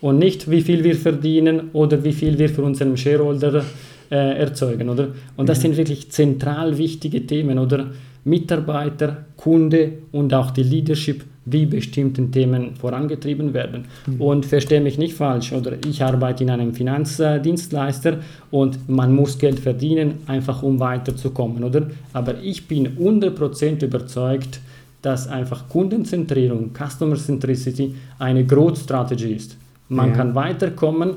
Und 0.00 0.18
nicht, 0.18 0.50
wie 0.50 0.60
viel 0.60 0.84
wir 0.84 0.94
verdienen 0.94 1.70
oder 1.72 2.02
wie 2.04 2.12
viel 2.12 2.38
wir 2.38 2.48
für 2.48 2.62
unseren 2.62 2.96
Shareholder 2.96 3.64
äh, 4.10 4.38
erzeugen, 4.38 4.88
oder? 4.88 5.08
Und 5.36 5.48
das 5.48 5.58
mhm. 5.58 5.62
sind 5.62 5.76
wirklich 5.78 6.10
zentral 6.10 6.78
wichtige 6.78 7.26
Themen, 7.26 7.58
oder? 7.58 7.86
Mitarbeiter, 8.24 9.24
Kunde 9.36 9.92
und 10.12 10.34
auch 10.34 10.50
die 10.50 10.62
Leadership, 10.62 11.24
wie 11.50 11.66
bestimmte 11.66 12.30
Themen 12.30 12.74
vorangetrieben 12.76 13.54
werden. 13.54 13.84
Mhm. 14.06 14.20
Und 14.20 14.46
verstehe 14.46 14.80
mich 14.80 14.98
nicht 14.98 15.14
falsch, 15.14 15.52
oder 15.52 15.72
ich 15.86 16.02
arbeite 16.02 16.44
in 16.44 16.50
einem 16.50 16.74
Finanzdienstleister 16.74 18.18
und 18.50 18.88
man 18.88 19.14
muss 19.14 19.38
Geld 19.38 19.60
verdienen, 19.60 20.14
einfach 20.26 20.62
um 20.62 20.80
weiterzukommen, 20.80 21.64
oder? 21.64 21.88
Aber 22.12 22.40
ich 22.42 22.68
bin 22.68 22.96
100% 22.98 23.84
überzeugt, 23.84 24.60
dass 25.02 25.28
einfach 25.28 25.68
Kundenzentrierung, 25.68 26.70
Customer 26.74 27.16
Centricity 27.16 27.94
eine 28.18 28.44
Growth 28.44 28.78
Strategy 28.78 29.32
ist. 29.32 29.56
Man 29.88 30.10
ja. 30.10 30.16
kann 30.16 30.34
weiterkommen 30.34 31.14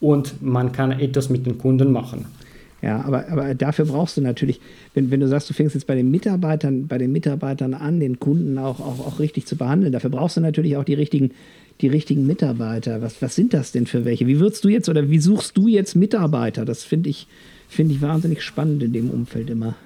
und 0.00 0.42
man 0.42 0.72
kann 0.72 0.92
etwas 0.92 1.30
mit 1.30 1.46
den 1.46 1.58
Kunden 1.58 1.90
machen. 1.90 2.26
Ja, 2.84 3.02
aber, 3.02 3.30
aber 3.30 3.54
dafür 3.54 3.86
brauchst 3.86 4.18
du 4.18 4.20
natürlich, 4.20 4.60
wenn, 4.92 5.10
wenn 5.10 5.20
du 5.20 5.26
sagst, 5.26 5.48
du 5.48 5.54
fängst 5.54 5.74
jetzt 5.74 5.86
bei 5.86 5.94
den 5.94 6.10
Mitarbeitern, 6.10 6.86
bei 6.86 6.98
den 6.98 7.12
Mitarbeitern 7.12 7.72
an, 7.72 7.98
den 7.98 8.20
Kunden 8.20 8.58
auch, 8.58 8.78
auch, 8.78 9.06
auch 9.06 9.18
richtig 9.20 9.46
zu 9.46 9.56
behandeln, 9.56 9.90
dafür 9.90 10.10
brauchst 10.10 10.36
du 10.36 10.42
natürlich 10.42 10.76
auch 10.76 10.84
die 10.84 10.92
richtigen, 10.92 11.30
die 11.80 11.88
richtigen 11.88 12.26
Mitarbeiter. 12.26 13.00
Was, 13.00 13.22
was 13.22 13.34
sind 13.34 13.54
das 13.54 13.72
denn 13.72 13.86
für 13.86 14.04
welche? 14.04 14.26
Wie 14.26 14.38
würdest 14.38 14.64
du 14.64 14.68
jetzt 14.68 14.90
oder 14.90 15.08
wie 15.08 15.18
suchst 15.18 15.56
du 15.56 15.66
jetzt 15.66 15.96
Mitarbeiter? 15.96 16.66
Das 16.66 16.84
finde 16.84 17.08
ich, 17.08 17.26
find 17.68 17.90
ich 17.90 18.02
wahnsinnig 18.02 18.42
spannend 18.42 18.82
in 18.82 18.92
dem 18.92 19.08
Umfeld 19.08 19.48
immer. 19.48 19.76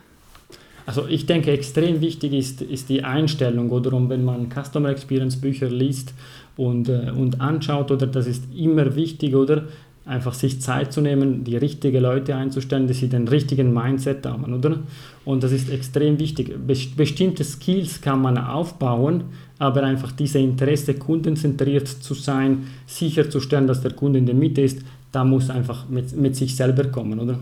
Also 0.84 1.06
ich 1.06 1.26
denke, 1.26 1.52
extrem 1.52 2.00
wichtig 2.00 2.32
ist, 2.32 2.62
ist 2.62 2.88
die 2.88 3.04
Einstellung 3.04 3.70
oder 3.70 3.92
wenn 4.08 4.24
man 4.24 4.48
Customer 4.50 4.88
Experience 4.88 5.36
Bücher 5.36 5.70
liest 5.70 6.14
und, 6.56 6.88
äh, 6.88 7.12
und 7.16 7.40
anschaut, 7.40 7.92
oder 7.92 8.08
das 8.08 8.26
ist 8.26 8.42
immer 8.56 8.96
wichtig, 8.96 9.36
oder 9.36 9.66
einfach 10.08 10.32
sich 10.32 10.60
Zeit 10.60 10.92
zu 10.92 11.00
nehmen, 11.00 11.44
die 11.44 11.56
richtigen 11.56 12.02
Leute 12.02 12.34
einzustellen, 12.34 12.88
dass 12.88 12.98
sie 12.98 13.08
den 13.08 13.28
richtigen 13.28 13.72
Mindset 13.72 14.24
haben, 14.26 14.52
oder? 14.54 14.80
Und 15.24 15.42
das 15.42 15.52
ist 15.52 15.70
extrem 15.70 16.18
wichtig. 16.18 16.54
Bestimmte 16.96 17.44
Skills 17.44 18.00
kann 18.00 18.22
man 18.22 18.38
aufbauen, 18.38 19.24
aber 19.58 19.82
einfach 19.82 20.12
diese 20.12 20.38
Interesse, 20.38 20.94
kundenzentriert 20.94 21.86
zu 21.86 22.14
sein, 22.14 22.68
sicherzustellen, 22.86 23.66
dass 23.66 23.82
der 23.82 23.92
Kunde 23.92 24.18
in 24.18 24.26
der 24.26 24.34
Mitte 24.34 24.62
ist, 24.62 24.80
da 25.12 25.24
muss 25.24 25.50
einfach 25.50 25.88
mit, 25.88 26.16
mit 26.16 26.36
sich 26.36 26.56
selber 26.56 26.84
kommen, 26.84 27.18
oder? 27.20 27.38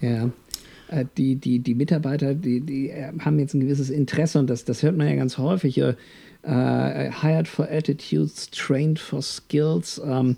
Ja. 0.00 0.28
Äh, 0.88 1.06
die, 1.16 1.36
die, 1.36 1.60
die 1.60 1.74
Mitarbeiter, 1.74 2.34
die, 2.34 2.60
die 2.60 2.90
äh, 2.90 3.12
haben 3.20 3.38
jetzt 3.38 3.54
ein 3.54 3.60
gewisses 3.60 3.88
Interesse 3.88 4.38
und 4.38 4.50
das, 4.50 4.64
das 4.64 4.82
hört 4.82 4.96
man 4.96 5.08
ja 5.08 5.16
ganz 5.16 5.38
häufig. 5.38 5.80
Uh, 5.80 5.92
hired 6.44 7.46
for 7.46 7.68
attitudes, 7.70 8.50
trained 8.50 8.98
for 8.98 9.22
skills. 9.22 10.00
Um, 10.00 10.10
ähm, 10.10 10.36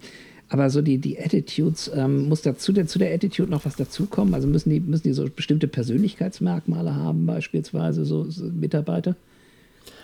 aber 0.55 0.71
so 0.71 0.83
die, 0.83 0.99
die 0.99 1.19
Attitudes, 1.19 1.91
ähm, 1.93 2.29
muss 2.29 2.43
dazu 2.43 2.73
der, 2.73 2.87
zu 2.87 3.01
der 3.01 3.13
Attitude 3.13 3.51
noch 3.51 3.65
was 3.65 3.75
dazukommen? 3.75 4.35
Also 4.35 4.47
müssen 4.47 4.71
die, 4.71 4.79
müssen 4.79 5.03
die 5.03 5.13
so 5.13 5.29
bestimmte 5.29 5.67
Persönlichkeitsmerkmale 5.67 6.95
haben, 6.95 7.27
beispielsweise 7.27 8.05
so, 8.05 8.31
so 8.31 8.45
Mitarbeiter? 8.45 9.17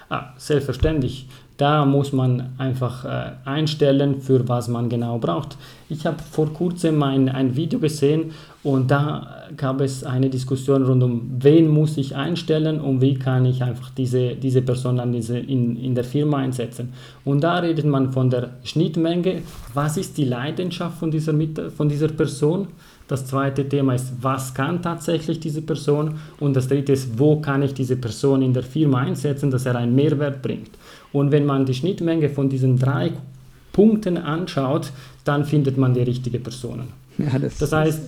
Ah, 0.08 0.34
selbstverständlich. 0.38 1.28
Da 1.60 1.84
muss 1.84 2.14
man 2.14 2.54
einfach 2.56 3.04
äh, 3.04 3.32
einstellen, 3.44 4.22
für 4.22 4.48
was 4.48 4.68
man 4.68 4.88
genau 4.88 5.18
braucht. 5.18 5.58
Ich 5.90 6.06
habe 6.06 6.16
vor 6.30 6.50
kurzem 6.54 7.02
ein, 7.02 7.28
ein 7.28 7.54
Video 7.54 7.78
gesehen 7.78 8.30
und 8.62 8.90
da 8.90 9.44
gab 9.58 9.82
es 9.82 10.02
eine 10.02 10.30
Diskussion 10.30 10.84
rund 10.84 11.02
um, 11.02 11.36
wen 11.38 11.68
muss 11.68 11.98
ich 11.98 12.16
einstellen 12.16 12.80
und 12.80 13.02
wie 13.02 13.12
kann 13.12 13.44
ich 13.44 13.62
einfach 13.62 13.90
diese, 13.90 14.36
diese 14.36 14.62
Person 14.62 14.96
dann 14.96 15.12
diese 15.12 15.38
in, 15.38 15.76
in 15.76 15.94
der 15.94 16.04
Firma 16.04 16.38
einsetzen. 16.38 16.94
Und 17.26 17.42
da 17.42 17.58
redet 17.58 17.84
man 17.84 18.10
von 18.10 18.30
der 18.30 18.52
Schnittmenge. 18.64 19.42
Was 19.74 19.98
ist 19.98 20.16
die 20.16 20.24
Leidenschaft 20.24 20.96
von 20.96 21.10
dieser, 21.10 21.34
von 21.76 21.90
dieser 21.90 22.08
Person? 22.08 22.68
Das 23.10 23.26
zweite 23.26 23.68
Thema 23.68 23.96
ist, 23.96 24.12
was 24.20 24.54
kann 24.54 24.82
tatsächlich 24.82 25.40
diese 25.40 25.62
Person? 25.62 26.14
Und 26.38 26.54
das 26.54 26.68
dritte 26.68 26.92
ist, 26.92 27.18
wo 27.18 27.40
kann 27.40 27.60
ich 27.60 27.74
diese 27.74 27.96
Person 27.96 28.40
in 28.40 28.54
der 28.54 28.62
Firma 28.62 29.00
einsetzen, 29.00 29.50
dass 29.50 29.66
er 29.66 29.74
einen 29.74 29.96
Mehrwert 29.96 30.40
bringt? 30.42 30.70
Und 31.12 31.32
wenn 31.32 31.44
man 31.44 31.66
die 31.66 31.74
Schnittmenge 31.74 32.28
von 32.30 32.48
diesen 32.48 32.78
drei 32.78 33.10
Punkten 33.72 34.16
anschaut, 34.16 34.92
dann 35.24 35.44
findet 35.44 35.76
man 35.76 35.92
die 35.92 36.02
richtigen 36.02 36.40
Personen. 36.40 36.86
Ja, 37.18 37.36
das, 37.36 37.58
das 37.58 37.72
heißt, 37.72 38.00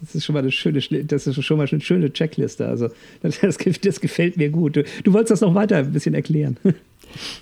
das 0.00 0.14
ist 0.14 0.24
schon 0.24 0.34
mal 0.34 0.38
eine 0.38 0.52
schöne, 0.52 0.80
das 0.80 1.26
ist 1.26 1.44
schon 1.44 1.56
mal 1.56 1.66
eine 1.68 1.80
schöne 1.80 2.12
Checkliste. 2.12 2.68
Also 2.68 2.90
das, 3.22 3.40
das 3.40 4.00
gefällt 4.00 4.36
mir 4.36 4.50
gut. 4.50 4.76
Du, 4.76 4.84
du 5.02 5.12
wolltest 5.12 5.32
das 5.32 5.40
noch 5.40 5.56
weiter 5.56 5.78
ein 5.78 5.92
bisschen 5.92 6.14
erklären. 6.14 6.56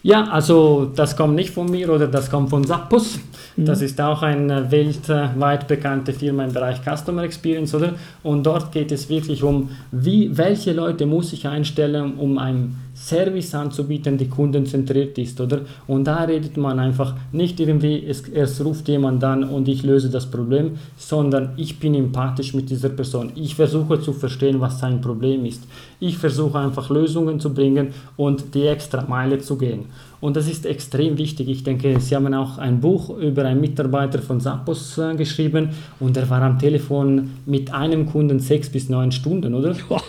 Ja, 0.02 0.24
also 0.24 0.90
das 0.94 1.16
kommt 1.16 1.34
nicht 1.34 1.50
von 1.50 1.70
mir 1.70 1.90
oder 1.92 2.06
das 2.06 2.30
kommt 2.30 2.50
von 2.50 2.64
Zappos. 2.64 3.18
Mhm. 3.56 3.64
Das 3.64 3.82
ist 3.82 4.00
auch 4.00 4.22
eine 4.22 4.70
weltweit 4.70 5.68
bekannte 5.68 6.12
Firma 6.12 6.44
im 6.44 6.52
Bereich 6.52 6.78
Customer 6.82 7.22
Experience, 7.22 7.74
oder? 7.74 7.94
Und 8.22 8.44
dort 8.44 8.72
geht 8.72 8.92
es 8.92 9.08
wirklich 9.08 9.42
um, 9.42 9.70
wie, 9.90 10.36
welche 10.36 10.72
Leute 10.72 11.06
muss 11.06 11.32
ich 11.32 11.46
einstellen, 11.46 12.14
um 12.18 12.38
ein 12.38 12.76
Service 12.94 13.54
anzubieten, 13.54 14.18
die 14.18 14.28
kundenzentriert 14.28 15.16
ist, 15.16 15.40
oder? 15.40 15.60
Und 15.86 16.04
da 16.04 16.24
redet 16.24 16.56
man 16.56 16.78
einfach 16.78 17.14
nicht 17.32 17.58
irgendwie, 17.58 18.04
es, 18.06 18.28
es 18.28 18.62
ruft 18.64 18.88
jemand 18.88 19.24
an 19.24 19.44
und 19.44 19.68
ich 19.68 19.82
löse 19.82 20.10
das 20.10 20.30
Problem, 20.30 20.72
sondern 20.96 21.52
ich 21.56 21.78
bin 21.78 21.94
empathisch 21.94 22.52
mit 22.52 22.68
dieser 22.68 22.90
Person. 22.90 23.32
Ich 23.36 23.54
versuche 23.54 24.00
zu 24.00 24.12
verstehen, 24.12 24.60
was 24.60 24.80
sein 24.80 25.00
Problem 25.00 25.44
ist. 25.46 25.62
Ich 26.00 26.18
versuche 26.18 26.58
einfach 26.58 26.88
Lösungen 26.90 27.38
zu 27.38 27.52
bringen 27.52 27.88
und 28.16 28.54
die 28.54 28.66
extra 28.66 29.04
Meile 29.06 29.38
zu 29.38 29.56
gehen. 29.56 29.84
Und 30.20 30.36
das 30.36 30.48
ist 30.48 30.66
extrem 30.66 31.18
wichtig. 31.18 31.48
Ich 31.48 31.62
denke, 31.62 32.00
Sie 32.00 32.16
haben 32.16 32.32
auch 32.34 32.58
ein 32.58 32.80
Buch 32.80 33.16
über 33.18 33.44
einen 33.44 33.60
Mitarbeiter 33.60 34.20
von 34.20 34.40
Zappos 34.40 34.98
äh, 34.98 35.14
geschrieben 35.14 35.70
und 35.98 36.16
er 36.16 36.28
war 36.28 36.42
am 36.42 36.58
Telefon 36.58 37.30
mit 37.46 37.72
einem 37.72 38.06
Kunden 38.06 38.40
sechs 38.40 38.70
bis 38.70 38.88
neun 38.88 39.12
Stunden, 39.12 39.54
oder? 39.54 39.74
Boah. 39.88 40.02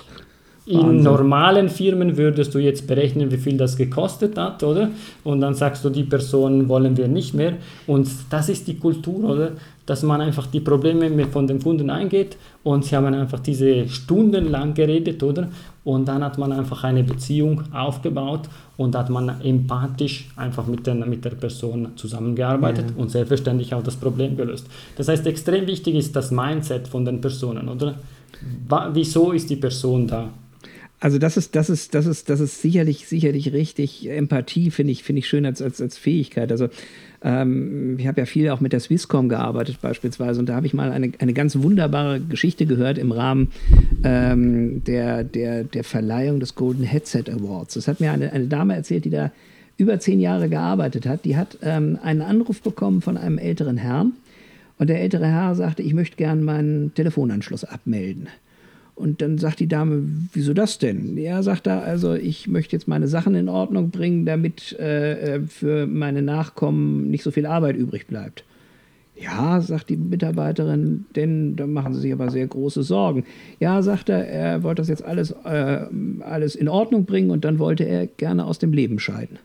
In 0.66 0.80
Wahnsinn. 0.80 1.04
normalen 1.04 1.70
Firmen 1.70 2.18
würdest 2.18 2.54
du 2.54 2.60
jetzt 2.60 2.86
berechnen, 2.86 3.32
wie 3.32 3.38
viel 3.38 3.58
das 3.58 3.76
gekostet 3.76 4.38
hat, 4.38 4.64
oder? 4.64 4.92
Und 5.24 5.42
dann 5.42 5.56
sagst 5.56 5.84
du, 5.84 5.90
die 5.90 6.04
Person 6.04 6.70
wollen 6.70 6.96
wir 6.96 7.08
nicht 7.08 7.34
mehr. 7.34 7.54
Und 7.88 8.08
das 8.30 8.48
ist 8.48 8.68
die 8.68 8.78
Kultur, 8.78 9.24
oder? 9.24 9.52
Dass 9.92 10.04
man 10.04 10.22
einfach 10.22 10.48
die 10.48 10.62
Probleme 10.62 11.28
von 11.28 11.48
den 11.48 11.62
Kunden 11.62 11.90
eingeht 11.90 12.38
und 12.64 12.86
sie 12.86 12.96
haben 12.96 13.14
einfach 13.14 13.40
diese 13.40 13.90
stundenlang 13.90 14.74
geredet, 14.74 15.22
oder? 15.22 15.50
Und 15.84 16.08
dann 16.08 16.24
hat 16.24 16.38
man 16.38 16.54
einfach 16.54 16.86
eine 16.86 17.04
Beziehung 17.04 17.64
aufgebaut 17.74 18.48
und 18.78 18.96
hat 18.96 19.10
man 19.10 19.42
empathisch 19.42 20.30
einfach 20.38 20.66
mit, 20.66 20.88
den, 20.88 21.10
mit 21.10 21.26
der 21.26 21.32
Person 21.32 21.90
zusammengearbeitet 21.98 22.86
ja. 22.92 23.02
und 23.02 23.12
selbstverständlich 23.12 23.74
auch 23.74 23.84
das 23.84 23.98
Problem 23.98 24.38
gelöst. 24.38 24.66
Das 24.96 25.10
heißt, 25.10 25.28
extrem 25.28 25.68
wichtig 25.68 25.96
ist 25.96 26.16
das 26.16 26.32
Mindset 26.32 26.88
von 26.88 27.04
den 27.04 27.20
Personen, 27.20 27.68
oder? 27.68 27.96
Wieso 28.94 29.34
ist 29.34 29.50
die 29.50 29.58
Person 29.58 30.08
da? 30.08 30.30
Also 31.02 31.18
das 31.18 31.36
ist, 31.36 31.54
das 31.56 31.70
ist, 31.70 31.96
das 31.96 32.06
ist, 32.06 32.30
das 32.30 32.40
ist 32.40 32.62
sicherlich, 32.62 33.08
sicherlich 33.08 33.52
richtig. 33.52 34.10
Empathie 34.10 34.72
finde 34.72 34.94
ich, 34.94 35.04
finde 35.04 35.20
ich 35.20 35.28
schön 35.28 35.46
als, 35.46 35.62
als, 35.62 35.82
als 35.82 35.98
Fähigkeit. 35.98 36.50
Also 36.50 36.70
ähm, 37.24 37.98
ich 38.00 38.08
habe 38.08 38.22
ja 38.22 38.26
viel 38.26 38.50
auch 38.50 38.60
mit 38.62 38.74
der 38.74 38.80
Swisscom 38.80 39.30
gearbeitet 39.30 39.80
beispielsweise 39.82 40.40
und 40.40 40.50
da 40.50 40.56
habe 40.56 40.66
ich 40.66 40.74
mal 40.74 40.92
eine, 40.92 41.12
eine 41.20 41.34
ganz 41.34 41.56
wunderbare 41.58 42.20
Geschichte 42.20 42.66
gehört 42.66 42.98
im 42.98 43.12
Rahmen 43.12 43.52
ähm, 44.04 44.84
der, 44.84 45.24
der, 45.24 45.64
der 45.64 45.84
Verleihung 45.84 46.40
des 46.40 46.56
Golden 46.56 46.84
Headset 46.84 47.26
Awards. 47.30 47.76
Das 47.76 47.88
hat 47.88 48.00
mir 48.00 48.12
eine, 48.12 48.32
eine 48.34 48.48
Dame 48.48 48.76
erzählt, 48.76 49.06
die 49.06 49.12
da 49.12 49.32
über 49.78 50.00
zehn 50.00 50.20
Jahre 50.20 50.50
gearbeitet 50.50 51.06
hat. 51.06 51.26
Die 51.26 51.38
hat 51.38 51.58
ähm, 51.62 52.00
einen 52.02 52.22
Anruf 52.22 52.62
bekommen 52.62 53.02
von 53.02 53.18
einem 53.18 53.38
älteren 53.38 53.78
Herrn 53.78 54.14
und 54.80 54.90
der 54.90 55.00
ältere 55.00 55.28
Herr 55.28 55.54
sagte, 55.54 55.84
ich 55.84 55.94
möchte 55.94 56.18
gern 56.18 56.44
meinen 56.44 56.94
Telefonanschluss 56.96 57.64
abmelden. 57.64 58.28
Und 58.96 59.22
dann 59.22 59.38
sagt 59.38 59.60
die 59.60 59.68
Dame, 59.68 60.04
wieso 60.34 60.54
das 60.54 60.78
denn? 60.78 61.18
Ja, 61.18 61.42
sagt 61.42 61.68
er, 61.68 61.84
also 61.84 62.14
ich 62.14 62.48
möchte 62.48 62.76
jetzt 62.76 62.88
meine 62.88 63.08
Sachen 63.08 63.36
in 63.36 63.50
Ordnung 63.50 63.90
bringen, 63.90 64.26
damit 64.26 64.78
äh, 64.80 65.36
äh, 65.36 65.42
für 65.42 65.88
meine 65.88 66.22
Nachkommen 66.22 67.10
nicht 67.10 67.24
so 67.24 67.32
viel 67.32 67.46
Arbeit 67.46 67.78
übrig 67.78 68.08
bleibt. 68.08 68.44
Ja, 69.16 69.62
sagt 69.62 69.90
die 69.90 69.98
Mitarbeiterin, 69.98 71.06
denn 71.16 71.56
da 71.56 71.68
machen 71.68 71.94
sie 71.94 72.02
sich 72.02 72.14
aber 72.14 72.30
sehr 72.32 72.48
große 72.48 72.84
Sorgen. 72.84 73.24
Ja, 73.60 73.82
sagt 73.82 74.10
er, 74.10 74.28
er 74.28 74.64
wollte 74.64 74.82
das 74.82 74.90
jetzt 74.90 75.04
alles, 75.04 75.32
äh, 75.44 75.86
alles 76.22 76.56
in 76.56 76.68
Ordnung 76.68 77.06
bringen 77.06 77.30
und 77.30 77.46
dann 77.46 77.60
wollte 77.60 77.84
er 77.84 78.08
gerne 78.08 78.46
aus 78.46 78.60
dem 78.60 78.74
Leben 78.74 79.00
scheiden. 79.00 79.38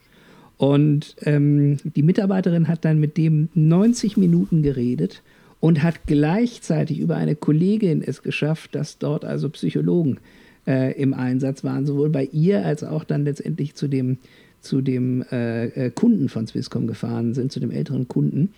Und 0.56 1.16
ähm, 1.22 1.76
die 1.84 2.02
Mitarbeiterin 2.02 2.68
hat 2.68 2.84
dann 2.84 2.98
mit 2.98 3.16
dem 3.16 3.48
90 3.54 4.16
Minuten 4.16 4.62
geredet 4.62 5.22
und 5.66 5.82
hat 5.82 6.06
gleichzeitig 6.06 7.00
über 7.00 7.16
eine 7.16 7.34
Kollegin 7.34 8.00
es 8.00 8.22
geschafft, 8.22 8.76
dass 8.76 8.98
dort 8.98 9.24
also 9.24 9.50
Psychologen 9.50 10.18
äh, 10.64 10.92
im 10.92 11.12
Einsatz 11.12 11.64
waren, 11.64 11.86
sowohl 11.86 12.08
bei 12.08 12.28
ihr 12.30 12.64
als 12.64 12.84
auch 12.84 13.02
dann 13.02 13.24
letztendlich 13.24 13.74
zu 13.74 13.88
dem, 13.88 14.18
zu 14.60 14.80
dem 14.80 15.24
äh, 15.32 15.66
äh 15.86 15.90
Kunden 15.90 16.28
von 16.28 16.46
Swisscom 16.46 16.86
gefahren 16.86 17.34
sind, 17.34 17.50
zu 17.50 17.58
dem 17.58 17.72
älteren 17.72 18.06
Kunden. 18.06 18.54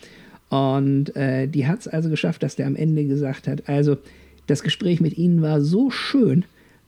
Und 0.50 1.16
äh, 1.16 1.46
die 1.48 1.66
hat 1.66 1.80
es 1.80 1.88
also 1.88 2.10
geschafft, 2.10 2.42
dass 2.42 2.56
der 2.56 2.66
am 2.66 2.76
Ende 2.76 3.06
gesagt 3.06 3.48
hat, 3.48 3.70
also 3.70 3.96
das 4.46 4.62
Gespräch 4.62 5.00
mit 5.00 5.16
Ihnen 5.16 5.40
war 5.40 5.62
so 5.62 5.90
schön, 5.90 6.44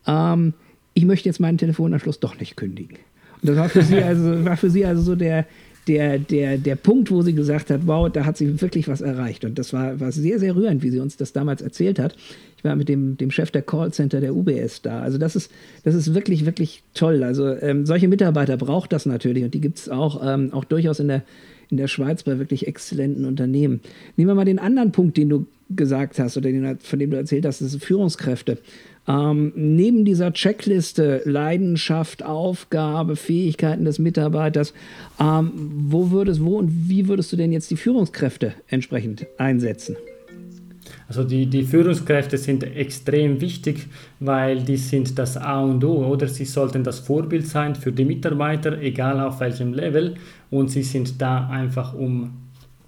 ähm, 0.06 0.52
ich 0.92 1.06
möchte 1.06 1.30
jetzt 1.30 1.40
meinen 1.40 1.56
Telefonanschluss 1.56 2.20
doch 2.20 2.38
nicht 2.38 2.58
kündigen. 2.58 2.98
Und 3.40 3.48
das 3.48 3.56
war 3.56 3.70
für 3.70 3.82
sie 3.82 4.02
also, 4.02 4.44
war 4.44 4.58
für 4.58 4.68
sie 4.68 4.84
also 4.84 5.00
so 5.00 5.16
der, 5.16 5.46
der, 5.90 6.20
der, 6.20 6.56
der 6.56 6.76
Punkt, 6.76 7.10
wo 7.10 7.20
sie 7.22 7.34
gesagt 7.34 7.68
hat, 7.68 7.80
wow, 7.84 8.08
da 8.08 8.24
hat 8.24 8.36
sie 8.36 8.60
wirklich 8.60 8.86
was 8.86 9.00
erreicht. 9.00 9.44
Und 9.44 9.58
das 9.58 9.72
war, 9.72 9.98
war 9.98 10.12
sehr, 10.12 10.38
sehr 10.38 10.54
rührend, 10.54 10.84
wie 10.84 10.90
sie 10.90 11.00
uns 11.00 11.16
das 11.16 11.32
damals 11.32 11.62
erzählt 11.62 11.98
hat. 11.98 12.14
Ich 12.56 12.62
war 12.62 12.76
mit 12.76 12.88
dem, 12.88 13.16
dem 13.16 13.32
Chef 13.32 13.50
der 13.50 13.62
Callcenter 13.62 14.20
der 14.20 14.36
UBS 14.36 14.82
da. 14.82 15.00
Also 15.00 15.18
das 15.18 15.34
ist, 15.34 15.50
das 15.82 15.96
ist 15.96 16.14
wirklich, 16.14 16.46
wirklich 16.46 16.84
toll. 16.94 17.24
Also 17.24 17.56
ähm, 17.56 17.86
solche 17.86 18.06
Mitarbeiter 18.06 18.56
braucht 18.56 18.92
das 18.92 19.04
natürlich 19.04 19.42
und 19.42 19.52
die 19.52 19.60
gibt 19.60 19.78
es 19.78 19.88
auch, 19.88 20.24
ähm, 20.24 20.52
auch 20.52 20.64
durchaus 20.64 21.00
in 21.00 21.08
der, 21.08 21.24
in 21.70 21.76
der 21.76 21.88
Schweiz 21.88 22.22
bei 22.22 22.38
wirklich 22.38 22.68
exzellenten 22.68 23.24
Unternehmen. 23.24 23.80
Nehmen 24.16 24.30
wir 24.30 24.34
mal 24.36 24.44
den 24.44 24.60
anderen 24.60 24.92
Punkt, 24.92 25.16
den 25.16 25.28
du 25.28 25.46
gesagt 25.70 26.20
hast 26.20 26.36
oder 26.36 26.52
den, 26.52 26.78
von 26.78 26.98
dem 27.00 27.10
du 27.10 27.16
erzählt 27.16 27.44
hast, 27.44 27.62
das 27.62 27.72
sind 27.72 27.82
Führungskräfte. 27.82 28.58
Ähm, 29.10 29.52
neben 29.56 30.04
dieser 30.04 30.32
Checkliste 30.32 31.22
Leidenschaft, 31.24 32.22
Aufgabe, 32.22 33.16
Fähigkeiten 33.16 33.84
des 33.84 33.98
Mitarbeiters, 33.98 34.72
ähm, 35.18 35.50
wo 35.88 36.10
würdest, 36.12 36.44
wo 36.44 36.58
und 36.58 36.88
wie 36.88 37.08
würdest 37.08 37.32
du 37.32 37.36
denn 37.36 37.50
jetzt 37.50 37.70
die 37.70 37.76
Führungskräfte 37.76 38.54
entsprechend 38.68 39.26
einsetzen? 39.36 39.96
Also 41.08 41.24
die, 41.24 41.46
die 41.46 41.64
Führungskräfte 41.64 42.38
sind 42.38 42.62
extrem 42.62 43.40
wichtig, 43.40 43.88
weil 44.20 44.62
die 44.62 44.76
sind 44.76 45.18
das 45.18 45.36
A 45.36 45.60
und 45.60 45.82
O, 45.84 46.06
oder? 46.06 46.28
Sie 46.28 46.44
sollten 46.44 46.84
das 46.84 47.00
Vorbild 47.00 47.48
sein 47.48 47.74
für 47.74 47.90
die 47.90 48.04
Mitarbeiter, 48.04 48.80
egal 48.80 49.18
auf 49.20 49.40
welchem 49.40 49.72
Level. 49.72 50.14
Und 50.50 50.70
sie 50.70 50.84
sind 50.84 51.20
da 51.20 51.48
einfach, 51.48 51.94
um 51.94 52.30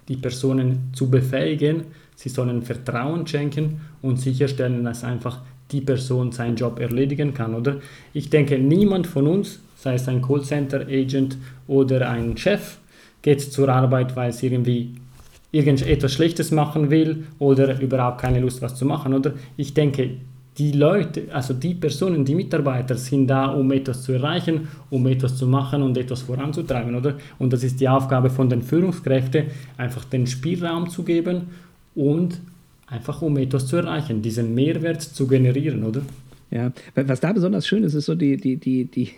die 0.07 0.15
Personen 0.15 0.89
zu 0.93 1.09
befähigen. 1.09 1.83
Sie 2.15 2.29
sollen 2.29 2.61
Vertrauen 2.61 3.27
schenken 3.27 3.81
und 4.01 4.21
sicherstellen, 4.21 4.85
dass 4.85 5.03
einfach 5.03 5.41
die 5.73 5.81
Person 5.81 6.31
seinen 6.31 6.55
Job 6.55 6.79
erledigen 6.79 7.33
kann, 7.33 7.55
oder? 7.55 7.77
Ich 8.13 8.29
denke, 8.29 8.57
niemand 8.59 9.07
von 9.07 9.27
uns, 9.27 9.59
sei 9.75 9.95
es 9.95 10.07
ein 10.07 10.21
Callcenter-Agent 10.21 11.37
oder 11.67 12.09
ein 12.09 12.37
Chef, 12.37 12.77
geht 13.21 13.41
zur 13.41 13.69
Arbeit, 13.69 14.15
weil 14.15 14.29
es 14.29 14.43
irgendwie 14.43 14.95
irgendetwas 15.51 16.13
Schlechtes 16.13 16.51
machen 16.51 16.89
will 16.89 17.25
oder 17.39 17.79
überhaupt 17.81 18.21
keine 18.21 18.39
Lust, 18.39 18.61
was 18.61 18.75
zu 18.75 18.85
machen, 18.85 19.13
oder? 19.13 19.33
Ich 19.57 19.73
denke, 19.73 20.11
die 20.57 20.71
Leute, 20.71 21.23
also 21.31 21.53
die 21.53 21.73
Personen, 21.73 22.25
die 22.25 22.35
Mitarbeiter 22.35 22.95
sind 22.95 23.27
da, 23.27 23.47
um 23.47 23.71
etwas 23.71 24.03
zu 24.03 24.11
erreichen, 24.11 24.67
um 24.91 25.07
etwas 25.07 25.35
zu 25.35 25.47
machen 25.47 25.81
und 25.81 25.97
etwas 25.97 26.21
voranzutreiben, 26.21 26.95
oder? 26.95 27.15
Und 27.39 27.51
das 27.53 27.63
ist 27.63 27.79
die 27.79 27.89
Aufgabe 27.89 28.29
von 28.29 28.49
den 28.49 28.61
Führungskräften, 28.61 29.45
einfach 29.77 30.05
den 30.05 30.27
Spielraum 30.27 30.89
zu 30.89 31.03
geben 31.03 31.47
und 31.95 32.39
einfach 32.93 33.21
um 33.21 33.37
etwas 33.37 33.67
zu 33.67 33.77
erreichen, 33.77 34.21
diesen 34.21 34.53
Mehrwert 34.53 35.01
zu 35.01 35.27
generieren, 35.27 35.83
oder? 35.83 36.01
Ja, 36.51 36.71
was 36.93 37.19
da 37.19 37.33
besonders 37.33 37.65
schön 37.65 37.83
ist, 37.83 37.95
ist 37.95 38.05
so 38.05 38.13
die, 38.13 38.37
die, 38.37 38.57
die, 38.57 38.85
die, 38.85 39.09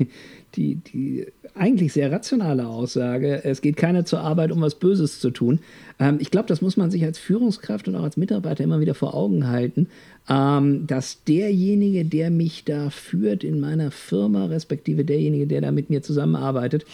die, 0.55 0.75
die 0.75 1.25
eigentlich 1.53 1.91
sehr 1.91 2.09
rationale 2.09 2.65
Aussage. 2.65 3.43
Es 3.43 3.59
geht 3.59 3.75
keiner 3.75 4.05
zur 4.05 4.21
Arbeit, 4.21 4.53
um 4.53 4.61
was 4.61 4.75
Böses 4.75 5.19
zu 5.19 5.31
tun. 5.31 5.59
Ähm, 5.99 6.17
ich 6.21 6.31
glaube, 6.31 6.47
das 6.47 6.61
muss 6.61 6.77
man 6.77 6.91
sich 6.91 7.03
als 7.03 7.17
Führungskraft 7.17 7.89
und 7.89 7.95
auch 7.97 8.03
als 8.03 8.15
Mitarbeiter 8.15 8.63
immer 8.63 8.79
wieder 8.79 8.95
vor 8.95 9.15
Augen 9.15 9.47
halten, 9.47 9.88
ähm, 10.29 10.88
dass 10.88 11.25
derjenige, 11.25 12.05
der 12.05 12.31
mich 12.31 12.63
da 12.63 12.89
führt 12.89 13.43
in 13.43 13.59
meiner 13.59 13.91
Firma, 13.91 14.45
respektive 14.45 15.03
derjenige, 15.03 15.45
der 15.45 15.59
da 15.59 15.71
mit 15.71 15.89
mir 15.89 16.01
zusammenarbeitet, 16.01 16.85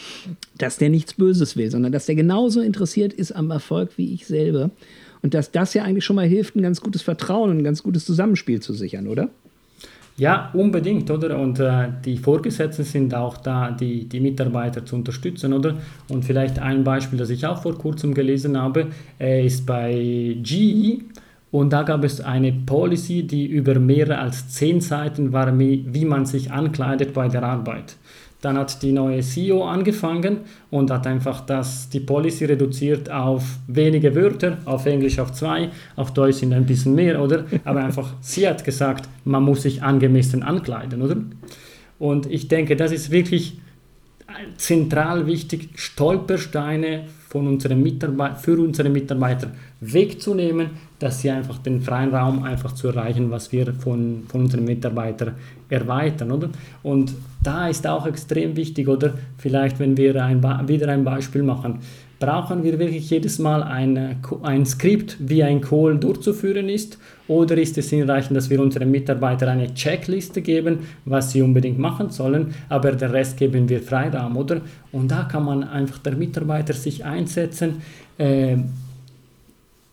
dass 0.58 0.76
der 0.76 0.90
nichts 0.90 1.14
Böses 1.14 1.56
will, 1.56 1.70
sondern 1.70 1.92
dass 1.92 2.06
der 2.06 2.16
genauso 2.16 2.60
interessiert 2.60 3.12
ist 3.12 3.30
am 3.30 3.52
Erfolg 3.52 3.90
wie 3.96 4.12
ich 4.12 4.26
selber. 4.26 4.70
Und 5.22 5.34
dass 5.34 5.52
das 5.52 5.74
ja 5.74 5.84
eigentlich 5.84 6.04
schon 6.04 6.16
mal 6.16 6.26
hilft, 6.26 6.56
ein 6.56 6.62
ganz 6.62 6.80
gutes 6.80 7.02
Vertrauen 7.02 7.50
und 7.50 7.58
ein 7.58 7.64
ganz 7.64 7.82
gutes 7.82 8.04
Zusammenspiel 8.04 8.60
zu 8.60 8.72
sichern, 8.74 9.06
oder? 9.06 9.30
Ja, 10.18 10.50
unbedingt, 10.52 11.10
oder? 11.10 11.38
Und 11.38 11.58
äh, 11.58 11.88
die 12.04 12.18
Vorgesetzten 12.18 12.84
sind 12.84 13.14
auch 13.14 13.38
da, 13.38 13.70
die, 13.70 14.04
die 14.04 14.20
Mitarbeiter 14.20 14.84
zu 14.84 14.96
unterstützen, 14.96 15.52
oder? 15.52 15.76
Und 16.08 16.24
vielleicht 16.24 16.58
ein 16.58 16.84
Beispiel, 16.84 17.18
das 17.18 17.30
ich 17.30 17.46
auch 17.46 17.62
vor 17.62 17.78
kurzem 17.78 18.12
gelesen 18.12 18.60
habe, 18.60 18.88
äh, 19.18 19.46
ist 19.46 19.64
bei 19.64 20.36
GE. 20.42 20.98
Und 21.50 21.72
da 21.72 21.82
gab 21.82 22.04
es 22.04 22.20
eine 22.20 22.52
Policy, 22.52 23.26
die 23.26 23.46
über 23.46 23.78
mehr 23.78 24.20
als 24.20 24.48
zehn 24.48 24.80
Seiten 24.80 25.32
war, 25.32 25.58
wie 25.58 26.04
man 26.04 26.24
sich 26.24 26.50
ankleidet 26.50 27.12
bei 27.12 27.28
der 27.28 27.42
Arbeit. 27.42 27.96
Dann 28.42 28.58
hat 28.58 28.82
die 28.82 28.92
neue 28.92 29.22
CEO 29.22 29.64
angefangen 29.64 30.38
und 30.70 30.90
hat 30.90 31.06
einfach 31.06 31.40
das, 31.40 31.88
die 31.88 32.00
Policy 32.00 32.44
reduziert 32.44 33.08
auf 33.10 33.44
wenige 33.68 34.14
Wörter, 34.14 34.58
auf 34.66 34.84
Englisch 34.84 35.18
auf 35.18 35.32
zwei, 35.32 35.70
auf 35.96 36.12
Deutsch 36.12 36.38
sind 36.38 36.52
ein 36.52 36.66
bisschen 36.66 36.94
mehr, 36.94 37.22
oder? 37.22 37.46
Aber 37.64 37.82
einfach, 37.82 38.14
sie 38.20 38.46
hat 38.46 38.64
gesagt, 38.64 39.08
man 39.24 39.44
muss 39.44 39.62
sich 39.62 39.82
angemessen 39.82 40.42
ankleiden, 40.42 41.00
oder? 41.02 41.16
Und 41.98 42.26
ich 42.26 42.48
denke, 42.48 42.76
das 42.76 42.92
ist 42.92 43.10
wirklich 43.10 43.60
zentral 44.56 45.26
wichtig, 45.26 45.70
Stolpersteine 45.76 47.04
von 47.28 47.46
unseren 47.46 47.80
für 48.38 48.58
unsere 48.58 48.88
Mitarbeiter 48.90 49.52
wegzunehmen, 49.82 50.70
dass 51.00 51.20
sie 51.20 51.30
einfach 51.30 51.58
den 51.58 51.80
freien 51.80 52.14
Raum 52.14 52.44
einfach 52.44 52.72
zu 52.72 52.88
erreichen, 52.88 53.30
was 53.32 53.50
wir 53.50 53.74
von, 53.74 54.22
von 54.28 54.42
unseren 54.42 54.64
Mitarbeitern 54.64 55.34
erweitern, 55.68 56.30
oder? 56.30 56.50
Und 56.84 57.14
da 57.42 57.68
ist 57.68 57.86
auch 57.86 58.06
extrem 58.06 58.56
wichtig, 58.56 58.88
oder? 58.88 59.14
Vielleicht, 59.38 59.80
wenn 59.80 59.96
wir 59.96 60.24
ein 60.24 60.68
wieder 60.68 60.88
ein 60.88 61.02
Beispiel 61.02 61.42
machen, 61.42 61.80
brauchen 62.20 62.62
wir 62.62 62.78
wirklich 62.78 63.10
jedes 63.10 63.40
Mal 63.40 63.64
ein, 63.64 64.22
ein 64.42 64.64
Skript, 64.64 65.16
wie 65.18 65.42
ein 65.42 65.60
Call 65.60 65.98
durchzuführen 65.98 66.68
ist? 66.68 66.96
Oder 67.26 67.56
ist 67.56 67.76
es 67.78 67.90
hinreichend, 67.90 68.36
dass 68.36 68.48
wir 68.48 68.60
unseren 68.60 68.92
Mitarbeitern 68.92 69.48
eine 69.48 69.74
Checkliste 69.74 70.40
geben, 70.40 70.80
was 71.04 71.32
sie 71.32 71.42
unbedingt 71.42 71.80
machen 71.80 72.10
sollen, 72.10 72.54
aber 72.68 72.92
den 72.92 73.10
Rest 73.10 73.36
geben 73.38 73.68
wir 73.68 73.82
Freiraum, 73.82 74.36
oder? 74.36 74.60
Und 74.92 75.10
da 75.10 75.24
kann 75.24 75.44
man 75.44 75.64
einfach 75.64 75.98
der 75.98 76.14
Mitarbeiter 76.14 76.74
sich 76.74 77.04
einsetzen, 77.04 77.82
äh, 78.18 78.58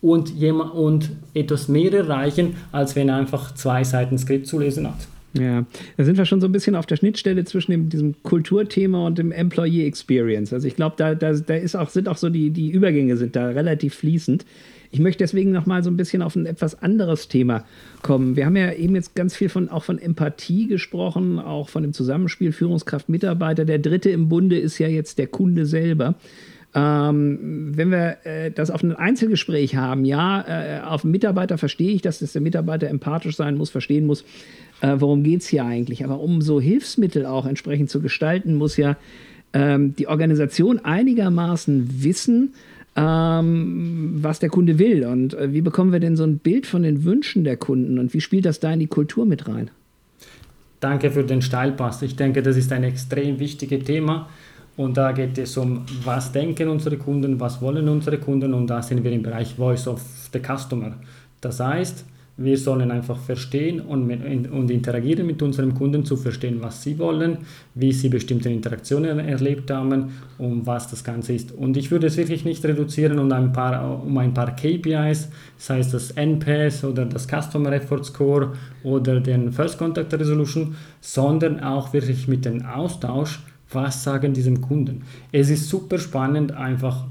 und, 0.02 0.30
jemand, 0.30 0.74
und 0.74 1.12
etwas 1.34 1.68
mehr 1.68 1.94
erreichen, 1.94 2.56
als 2.72 2.96
wenn 2.96 3.10
er 3.10 3.18
einfach 3.18 3.54
zwei 3.56 3.84
Seiten 3.84 4.18
Skript 4.18 4.48
zu 4.48 4.60
lesen 4.60 4.88
hat. 4.88 5.08
Ja, 5.34 5.66
da 5.96 6.04
sind 6.04 6.18
wir 6.18 6.26
schon 6.26 6.42
so 6.42 6.48
ein 6.48 6.52
bisschen 6.52 6.76
auf 6.76 6.88
der 6.88 6.96
Schnittstelle 6.96 7.46
zwischen 7.46 7.72
dem, 7.72 7.90
diesem 7.90 8.16
Kulturthema 8.24 9.06
und 9.06 9.20
dem 9.20 9.32
Employee 9.32 9.86
Experience. 9.86 10.52
Also 10.54 10.68
ich 10.68 10.76
glaube, 10.76 10.96
da, 10.98 11.14
da, 11.14 11.34
da 11.34 11.54
ist 11.54 11.76
auch, 11.76 11.90
sind 11.90 12.08
auch 12.08 12.18
so 12.18 12.30
die, 12.30 12.50
die 12.50 12.72
Übergänge 12.72 13.16
sind 13.16 13.36
da 13.36 13.50
relativ 13.50 13.94
fließend. 13.96 14.46
Ich 14.92 15.00
möchte 15.00 15.20
deswegen 15.20 15.52
noch 15.52 15.68
mal 15.68 15.84
so 15.84 15.92
ein 15.92 15.98
bisschen 15.98 16.24
auf 16.24 16.36
ein 16.36 16.48
etwas 16.48 16.82
anderes 16.82 17.28
Thema 17.28 17.64
kommen. 18.02 18.36
Wir 18.36 18.48
haben 18.48 18.56
ja 18.56 18.74
eben 18.74 18.96
jetzt 18.96 19.16
ganz 19.16 19.36
viel 19.36 19.50
von, 19.50 19.70
auch 19.70 19.84
von 19.84 20.00
Empathie 20.00 20.68
gesprochen, 20.68 21.38
auch 21.38 21.70
von 21.70 21.84
dem 21.84 21.94
Zusammenspiel 21.94 22.52
Führungskraft-Mitarbeiter. 22.52 23.66
Der 23.66 23.78
dritte 23.78 24.10
im 24.10 24.30
Bunde 24.30 24.58
ist 24.58 24.80
ja 24.80 24.88
jetzt 24.88 25.20
der 25.20 25.28
Kunde 25.28 25.68
selber. 25.68 26.16
Ähm, 26.76 27.72
wenn 27.76 27.90
wir 27.90 28.18
äh, 28.26 28.52
das 28.52 28.70
auf 28.70 28.84
ein 28.84 28.96
Einzelgespräch 28.96 29.76
haben, 29.76 30.06
ja, 30.06 30.42
äh, 30.48 30.82
auf 30.82 31.04
einen 31.04 31.12
Mitarbeiter 31.12 31.58
verstehe 31.58 31.92
ich, 31.92 32.04
dass 32.04 32.20
das 32.20 32.34
der 32.34 32.42
Mitarbeiter 32.42 32.88
empathisch 32.88 33.36
sein 33.36 33.58
muss, 33.58 33.72
verstehen 33.72 34.06
muss, 34.06 34.24
äh, 34.82 34.96
worum 34.98 35.24
geht 35.24 35.42
es 35.42 35.48
hier 35.48 35.66
eigentlich. 35.66 36.04
Aber 36.04 36.20
um 36.20 36.42
so 36.42 36.62
Hilfsmittel 36.62 37.26
auch 37.26 37.48
entsprechend 37.48 37.90
zu 37.90 38.02
gestalten, 38.02 38.54
muss 38.54 38.78
ja 38.78 38.98
ähm, 39.54 39.96
die 39.96 40.08
Organisation 40.08 40.80
einigermaßen 40.80 42.04
wissen, 42.04 42.54
ähm, 42.96 44.20
was 44.22 44.40
der 44.40 44.50
Kunde 44.50 44.78
will. 44.78 45.06
Und 45.06 45.34
äh, 45.34 45.52
wie 45.52 45.62
bekommen 45.62 45.92
wir 45.92 46.00
denn 46.00 46.16
so 46.16 46.24
ein 46.24 46.38
Bild 46.38 46.68
von 46.68 46.84
den 46.84 47.04
Wünschen 47.04 47.44
der 47.44 47.58
Kunden 47.58 47.98
und 47.98 48.14
wie 48.14 48.22
spielt 48.22 48.46
das 48.46 48.60
da 48.60 48.72
in 48.72 48.80
die 48.80 48.88
Kultur 48.88 49.26
mit 49.26 49.48
rein? 49.48 49.72
Danke 50.80 51.12
für 51.12 51.24
den 51.24 51.42
Steilpass. 51.42 52.02
Ich 52.04 52.16
denke, 52.16 52.42
das 52.42 52.56
ist 52.56 52.72
ein 52.72 52.84
extrem 52.84 53.40
wichtiges 53.40 53.84
Thema. 53.84 54.30
Und 54.80 54.96
da 54.96 55.12
geht 55.12 55.38
es 55.38 55.58
um, 55.58 55.82
was 56.06 56.32
denken 56.32 56.70
unsere 56.70 56.96
Kunden, 56.96 57.38
was 57.38 57.62
wollen 57.62 57.90
unsere 57.90 58.18
Kunden 58.18 58.54
und 58.54 58.68
da 58.68 58.82
sind 58.82 59.04
wir 59.04 59.12
im 59.12 59.22
Bereich 59.22 59.56
Voice 59.56 59.90
of 59.90 60.02
the 60.32 60.40
Customer. 60.40 60.94
Das 61.42 61.60
heißt, 61.60 62.06
wir 62.38 62.58
sollen 62.58 62.90
einfach 62.90 63.18
verstehen 63.18 63.82
und, 63.82 64.10
und 64.10 64.72
interagieren 64.72 65.28
mit 65.28 65.42
unserem 65.42 65.74
Kunden, 65.74 66.06
zu 66.06 66.16
verstehen, 66.16 66.60
was 66.62 66.82
sie 66.82 66.98
wollen, 66.98 67.40
wie 67.76 67.92
sie 67.92 68.08
bestimmte 68.08 68.48
Interaktionen 68.48 69.20
erlebt 69.20 69.70
haben 69.70 70.14
und 70.38 70.66
was 70.66 70.90
das 70.90 71.04
Ganze 71.04 71.34
ist. 71.34 71.52
Und 71.52 71.76
ich 71.76 71.92
würde 71.92 72.08
es 72.08 72.16
wirklich 72.16 72.46
nicht 72.46 72.64
reduzieren 72.64 73.20
um 73.20 73.30
ein 73.34 73.52
paar, 73.52 74.02
um 74.02 74.18
ein 74.18 74.34
paar 74.34 74.56
KPIs, 74.56 75.28
sei 75.58 75.80
es 75.80 75.92
das 75.92 76.12
NPS 76.12 76.86
oder 76.86 77.04
das 77.04 77.28
Customer 77.28 77.74
Effort 77.74 78.06
Score 78.06 78.54
oder 78.84 79.20
den 79.20 79.52
First 79.52 79.78
Contact 79.78 80.14
Resolution, 80.14 80.78
sondern 81.02 81.60
auch 81.60 81.92
wirklich 81.92 82.30
mit 82.30 82.46
dem 82.46 82.66
Austausch, 82.66 83.42
was 83.72 84.04
sagen 84.04 84.34
diesem 84.34 84.62
Kunden. 84.62 85.04
Es 85.32 85.50
ist 85.50 85.70
super 85.70 85.98
spannend, 85.98 86.52
einfach 86.52 87.06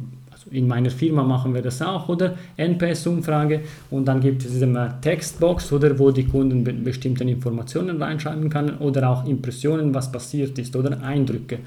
in 0.51 0.67
meiner 0.67 0.91
Firma 0.91 1.23
machen 1.23 1.55
wir 1.55 1.63
das 1.63 1.83
auch, 1.83 2.09
oder? 2.09 2.37
NPS-Umfrage 2.57 3.61
und 3.91 4.07
dann 4.07 4.21
gibt 4.21 4.43
es 4.43 4.53
diese 4.53 4.95
Textbox, 5.01 5.73
oder, 5.73 5.99
wo 5.99 6.11
die 6.11 6.25
Kunden 6.25 6.65
be 6.65 6.73
bestimmte 6.73 7.25
Informationen 7.25 8.01
reinschreiben 8.03 8.49
können 8.49 8.79
oder 8.79 9.09
auch 9.11 9.27
Impressionen, 9.27 9.95
was 9.95 10.11
passiert 10.11 10.59
ist 10.59 10.75
oder 10.77 11.03
Eindrücke. 11.03 11.59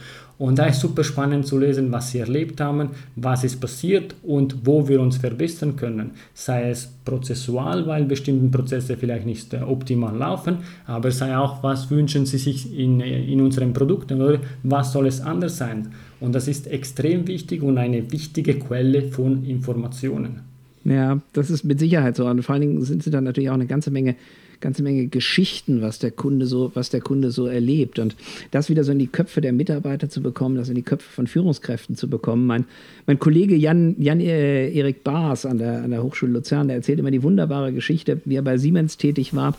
Und 0.41 0.57
da 0.57 0.65
ist 0.65 0.79
super 0.79 1.03
spannend 1.03 1.45
zu 1.45 1.59
lesen, 1.59 1.91
was 1.91 2.09
sie 2.09 2.17
erlebt 2.17 2.59
haben, 2.61 2.89
was 3.15 3.43
ist 3.43 3.61
passiert 3.61 4.15
und 4.23 4.65
wo 4.65 4.87
wir 4.87 4.99
uns 4.99 5.17
verbessern 5.17 5.75
können. 5.75 6.13
Sei 6.33 6.71
es 6.71 6.91
prozessual, 7.05 7.85
weil 7.85 8.05
bestimmte 8.05 8.57
Prozesse 8.57 8.97
vielleicht 8.97 9.27
nicht 9.27 9.53
äh, 9.53 9.57
optimal 9.57 10.17
laufen, 10.17 10.57
aber 10.87 11.11
sei 11.11 11.37
auch, 11.37 11.61
was 11.61 11.91
wünschen 11.91 12.25
sie 12.25 12.39
sich 12.39 12.75
in, 12.75 13.01
in 13.01 13.39
unseren 13.39 13.71
Produkten 13.71 14.19
oder 14.19 14.39
was 14.63 14.93
soll 14.93 15.05
es 15.05 15.21
anders 15.21 15.57
sein. 15.57 15.89
Und 16.19 16.33
das 16.33 16.47
ist 16.47 16.65
extrem 16.65 17.27
wichtig 17.27 17.61
und 17.61 17.77
eine 17.77 18.11
wichtige 18.11 18.55
Quelle 18.55 19.03
von 19.03 19.45
Informationen. 19.45 20.39
Ja, 20.83 21.21
das 21.33 21.51
ist 21.51 21.65
mit 21.65 21.77
Sicherheit 21.77 22.15
so. 22.15 22.25
Und 22.25 22.41
vor 22.41 22.53
allen 22.53 22.61
Dingen 22.61 22.81
sind 22.81 23.03
sie 23.03 23.11
dann 23.11 23.25
natürlich 23.25 23.51
auch 23.51 23.53
eine 23.53 23.67
ganze 23.67 23.91
Menge 23.91 24.15
ganze 24.61 24.83
Menge 24.83 25.07
Geschichten, 25.07 25.81
was 25.81 25.99
der 25.99 26.11
Kunde 26.11 26.45
so, 26.45 26.71
was 26.73 26.89
der 26.89 27.01
Kunde 27.01 27.31
so 27.31 27.47
erlebt. 27.47 27.99
Und 27.99 28.15
das 28.51 28.69
wieder 28.69 28.83
so 28.83 28.91
in 28.91 28.99
die 28.99 29.07
Köpfe 29.07 29.41
der 29.41 29.53
Mitarbeiter 29.53 30.09
zu 30.09 30.21
bekommen, 30.21 30.55
das 30.55 30.69
in 30.69 30.75
die 30.75 30.83
Köpfe 30.83 31.09
von 31.09 31.27
Führungskräften 31.27 31.95
zu 31.95 32.09
bekommen. 32.09 32.45
Mein, 32.45 32.65
mein 33.07 33.19
Kollege 33.19 33.55
Jan, 33.55 33.95
Jan 33.99 34.19
äh, 34.19 34.69
Erik 34.71 35.03
Baas 35.03 35.45
an 35.45 35.57
der, 35.57 35.83
an 35.83 35.91
der 35.91 36.03
Hochschule 36.03 36.31
Luzern, 36.31 36.67
der 36.67 36.77
erzählt 36.77 36.99
immer 36.99 37.11
die 37.11 37.23
wunderbare 37.23 37.73
Geschichte, 37.73 38.21
wie 38.25 38.35
er 38.35 38.43
bei 38.43 38.57
Siemens 38.57 38.97
tätig 38.97 39.35
war 39.35 39.57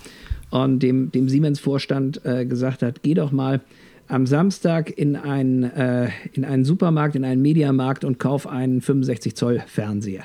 und 0.50 0.80
dem, 0.80 1.10
dem 1.10 1.28
Siemens-Vorstand 1.28 2.24
äh, 2.24 2.46
gesagt 2.46 2.82
hat, 2.82 3.02
geh 3.02 3.14
doch 3.14 3.32
mal 3.32 3.60
am 4.08 4.26
Samstag 4.26 4.90
in 4.96 5.16
einen, 5.16 5.64
äh, 5.64 6.10
in 6.34 6.44
einen 6.44 6.64
Supermarkt, 6.64 7.16
in 7.16 7.24
einen 7.24 7.40
Mediamarkt 7.40 8.04
und 8.04 8.18
kauf 8.18 8.46
einen 8.46 8.80
65 8.80 9.34
Zoll 9.34 9.62
Fernseher. 9.66 10.24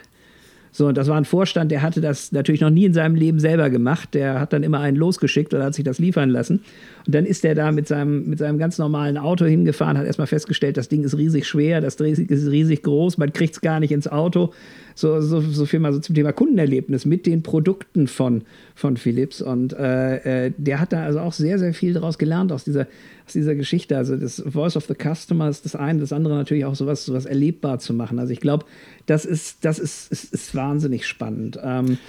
So, 0.77 0.85
und 0.85 0.95
das 0.95 1.07
war 1.07 1.17
ein 1.17 1.25
Vorstand, 1.25 1.71
der 1.71 1.81
hatte 1.81 2.01
das 2.01 2.31
natürlich 2.31 2.61
noch 2.61 2.69
nie 2.69 2.85
in 2.85 2.93
seinem 2.93 3.15
Leben 3.15 3.39
selber 3.39 3.71
gemacht. 3.71 4.13
Der 4.13 4.39
hat 4.39 4.53
dann 4.53 4.61
immer 4.61 4.79
einen 4.79 4.95
losgeschickt 4.95 5.51
oder 5.55 5.63
hat 5.63 5.73
sich 5.73 5.83
das 5.83 5.97
liefern 5.97 6.29
lassen. 6.29 6.61
Und 7.07 7.15
dann 7.15 7.25
ist 7.25 7.43
er 7.43 7.55
da 7.55 7.71
mit 7.71 7.87
seinem, 7.87 8.29
mit 8.29 8.37
seinem 8.37 8.59
ganz 8.59 8.77
normalen 8.77 9.17
Auto 9.17 9.45
hingefahren, 9.45 9.97
hat 9.97 10.05
erstmal 10.05 10.27
festgestellt, 10.27 10.77
das 10.77 10.87
Ding 10.87 11.03
ist 11.03 11.17
riesig 11.17 11.47
schwer, 11.47 11.81
das 11.81 11.95
Ding 11.95 12.13
ist 12.13 12.51
riesig 12.51 12.83
groß, 12.83 13.17
man 13.17 13.33
kriegt 13.33 13.55
es 13.55 13.61
gar 13.61 13.79
nicht 13.79 13.91
ins 13.91 14.07
Auto. 14.07 14.53
So, 14.97 15.21
so, 15.21 15.41
so 15.41 15.67
viel 15.67 15.79
mal 15.79 15.93
so 15.93 15.99
zum 15.99 16.15
Thema 16.15 16.31
Kundenerlebnis 16.31 17.05
mit 17.05 17.27
den 17.27 17.43
Produkten 17.43 18.07
von, 18.07 18.41
von 18.73 18.97
Philips. 18.97 19.43
Und 19.43 19.73
äh, 19.73 20.47
äh, 20.47 20.51
der 20.57 20.79
hat 20.79 20.91
da 20.91 21.03
also 21.03 21.19
auch 21.19 21.33
sehr, 21.33 21.59
sehr 21.59 21.75
viel 21.75 21.93
daraus 21.93 22.17
gelernt 22.17 22.51
aus 22.51 22.63
dieser, 22.63 22.87
aus 23.27 23.33
dieser 23.33 23.53
Geschichte. 23.53 23.95
Also 23.95 24.15
das 24.15 24.43
Voice 24.43 24.75
of 24.75 24.87
the 24.87 24.95
Customer 24.95 25.49
ist 25.49 25.65
das 25.65 25.75
eine, 25.75 25.99
das 25.99 26.11
andere 26.11 26.33
natürlich 26.33 26.65
auch 26.65 26.73
sowas, 26.73 27.05
sowas 27.05 27.27
erlebbar 27.27 27.77
zu 27.77 27.93
machen. 27.93 28.17
Also 28.17 28.33
ich 28.33 28.39
glaube, 28.39 28.65
das 29.05 29.23
ist, 29.23 29.63
das 29.63 29.77
ist, 29.77 30.11
ist, 30.11 30.33
ist 30.33 30.55
wahnsinnig 30.55 31.05
spannend. 31.05 31.59
Ähm, 31.63 31.99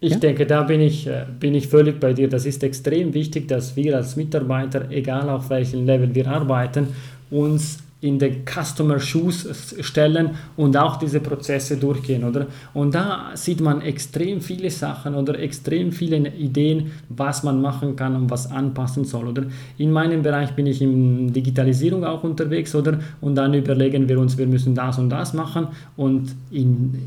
ich 0.00 0.12
ja? 0.12 0.18
denke, 0.20 0.46
da 0.46 0.62
bin 0.62 0.80
ich, 0.80 1.06
äh, 1.06 1.26
bin 1.38 1.54
ich 1.54 1.68
völlig 1.68 2.00
bei 2.00 2.14
dir. 2.14 2.30
Das 2.30 2.46
ist 2.46 2.64
extrem 2.64 3.12
wichtig, 3.12 3.46
dass 3.48 3.76
wir 3.76 3.94
als 3.98 4.16
Mitarbeiter, 4.16 4.90
egal 4.90 5.28
auf 5.28 5.50
welchem 5.50 5.84
Level 5.84 6.14
wir 6.14 6.28
arbeiten, 6.28 6.88
uns 7.30 7.80
in 8.02 8.18
den 8.18 8.44
Customer 8.44 8.98
Shoes 8.98 9.74
stellen 9.80 10.30
und 10.56 10.76
auch 10.76 10.96
diese 10.96 11.20
Prozesse 11.20 11.76
durchgehen, 11.76 12.24
oder? 12.24 12.48
Und 12.74 12.94
da 12.96 13.30
sieht 13.34 13.60
man 13.60 13.80
extrem 13.80 14.40
viele 14.40 14.70
Sachen 14.70 15.14
oder 15.14 15.38
extrem 15.38 15.92
viele 15.92 16.28
Ideen, 16.34 16.90
was 17.08 17.44
man 17.44 17.62
machen 17.62 17.94
kann 17.94 18.16
und 18.16 18.28
was 18.28 18.50
anpassen 18.50 19.04
soll, 19.04 19.28
oder? 19.28 19.44
In 19.78 19.92
meinem 19.92 20.22
Bereich 20.22 20.50
bin 20.50 20.66
ich 20.66 20.82
in 20.82 21.32
Digitalisierung 21.32 22.04
auch 22.04 22.24
unterwegs, 22.24 22.74
oder? 22.74 22.98
Und 23.20 23.36
dann 23.36 23.54
überlegen 23.54 24.08
wir 24.08 24.18
uns, 24.18 24.36
wir 24.36 24.48
müssen 24.48 24.74
das 24.74 24.98
und 24.98 25.08
das 25.08 25.32
machen 25.32 25.68
und 25.96 26.34
in 26.50 26.98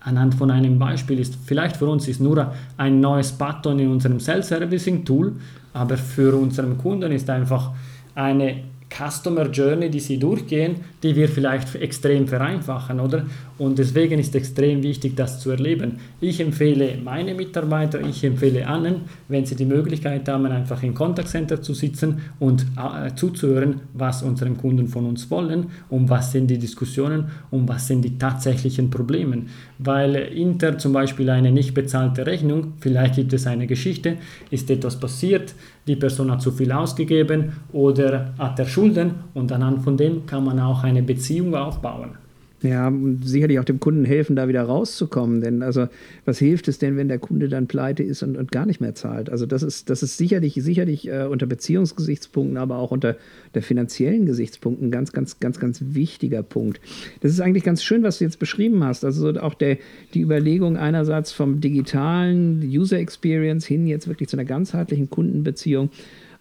anhand 0.00 0.34
von 0.34 0.50
einem 0.50 0.78
Beispiel 0.78 1.18
ist, 1.18 1.38
vielleicht 1.46 1.78
für 1.78 1.86
uns 1.86 2.08
ist 2.08 2.20
nur 2.20 2.52
ein 2.76 3.00
neues 3.00 3.32
Button 3.32 3.78
in 3.78 3.90
unserem 3.90 4.20
Self-Servicing-Tool, 4.20 5.32
aber 5.72 5.96
für 5.96 6.34
unseren 6.36 6.76
Kunden 6.76 7.10
ist 7.10 7.30
einfach 7.30 7.70
eine 8.14 8.62
Customer 8.96 9.50
Journey, 9.50 9.90
die 9.90 10.00
sie 10.00 10.18
durchgehen, 10.18 10.76
die 11.02 11.16
wir 11.16 11.28
vielleicht 11.28 11.74
extrem 11.74 12.28
vereinfachen, 12.28 13.00
oder? 13.00 13.26
Und 13.58 13.78
deswegen 13.78 14.18
ist 14.18 14.34
extrem 14.34 14.82
wichtig, 14.82 15.16
das 15.16 15.40
zu 15.40 15.50
erleben. 15.50 15.98
Ich 16.20 16.40
empfehle 16.40 16.98
meine 17.02 17.34
Mitarbeiter, 17.34 18.00
ich 18.00 18.22
empfehle 18.24 18.66
allen, 18.66 19.02
wenn 19.28 19.44
sie 19.44 19.56
die 19.56 19.64
Möglichkeit 19.64 20.28
haben, 20.28 20.46
einfach 20.46 20.82
im 20.82 20.94
Contact 20.94 21.28
Center 21.28 21.60
zu 21.60 21.74
sitzen 21.74 22.20
und 22.38 22.66
äh, 22.76 23.14
zuzuhören, 23.14 23.80
was 23.94 24.22
unsere 24.22 24.50
Kunden 24.52 24.88
von 24.88 25.06
uns 25.06 25.30
wollen 25.30 25.66
und 25.88 26.08
was 26.08 26.32
sind 26.32 26.48
die 26.48 26.58
Diskussionen 26.58 27.26
und 27.50 27.68
was 27.68 27.86
sind 27.86 28.02
die 28.02 28.18
tatsächlichen 28.18 28.90
Probleme. 28.90 29.42
Weil 29.78 30.14
Inter 30.14 30.78
zum 30.78 30.92
Beispiel 30.92 31.28
eine 31.30 31.50
nicht 31.50 31.74
bezahlte 31.74 32.26
Rechnung, 32.26 32.74
vielleicht 32.80 33.16
gibt 33.16 33.32
es 33.32 33.46
eine 33.46 33.66
Geschichte, 33.66 34.18
ist 34.50 34.70
etwas 34.70 35.00
passiert, 35.00 35.54
die 35.86 35.96
Person 35.96 36.30
hat 36.30 36.42
zu 36.42 36.52
viel 36.52 36.70
ausgegeben 36.70 37.54
oder 37.72 38.34
hat 38.38 38.58
er 38.58 38.66
Schulden 38.66 39.16
und 39.34 39.50
anhand 39.50 39.82
von 39.82 39.96
dem 39.96 40.26
kann 40.26 40.44
man 40.44 40.60
auch 40.60 40.84
eine 40.84 41.02
Beziehung 41.02 41.54
aufbauen. 41.54 42.23
Ja, 42.64 42.88
und 42.88 43.20
sicherlich 43.22 43.58
auch 43.58 43.64
dem 43.64 43.78
Kunden 43.78 44.06
helfen, 44.06 44.36
da 44.36 44.48
wieder 44.48 44.62
rauszukommen. 44.62 45.42
Denn 45.42 45.62
also, 45.62 45.86
was 46.24 46.38
hilft 46.38 46.66
es 46.66 46.78
denn, 46.78 46.96
wenn 46.96 47.08
der 47.08 47.18
Kunde 47.18 47.50
dann 47.50 47.66
pleite 47.66 48.02
ist 48.02 48.22
und, 48.22 48.38
und 48.38 48.50
gar 48.52 48.64
nicht 48.64 48.80
mehr 48.80 48.94
zahlt? 48.94 49.28
Also, 49.28 49.44
das 49.44 49.62
ist, 49.62 49.90
das 49.90 50.02
ist 50.02 50.16
sicherlich, 50.16 50.54
sicherlich 50.54 51.06
äh, 51.06 51.24
unter 51.24 51.44
Beziehungsgesichtspunkten, 51.44 52.56
aber 52.56 52.78
auch 52.78 52.90
unter 52.90 53.16
der 53.54 53.62
finanziellen 53.62 54.24
Gesichtspunkten 54.24 54.88
ein 54.88 54.90
ganz, 54.90 55.12
ganz, 55.12 55.40
ganz, 55.40 55.60
ganz 55.60 55.82
wichtiger 55.88 56.42
Punkt. 56.42 56.80
Das 57.20 57.32
ist 57.32 57.40
eigentlich 57.40 57.64
ganz 57.64 57.82
schön, 57.82 58.02
was 58.02 58.16
du 58.16 58.24
jetzt 58.24 58.38
beschrieben 58.38 58.82
hast. 58.82 59.04
Also 59.04 59.28
auch 59.40 59.54
der, 59.54 59.76
die 60.14 60.22
Überlegung 60.22 60.78
einerseits 60.78 61.32
vom 61.32 61.60
digitalen 61.60 62.62
User 62.62 62.98
Experience 62.98 63.66
hin 63.66 63.86
jetzt 63.86 64.08
wirklich 64.08 64.30
zu 64.30 64.36
einer 64.36 64.46
ganzheitlichen 64.46 65.10
Kundenbeziehung. 65.10 65.90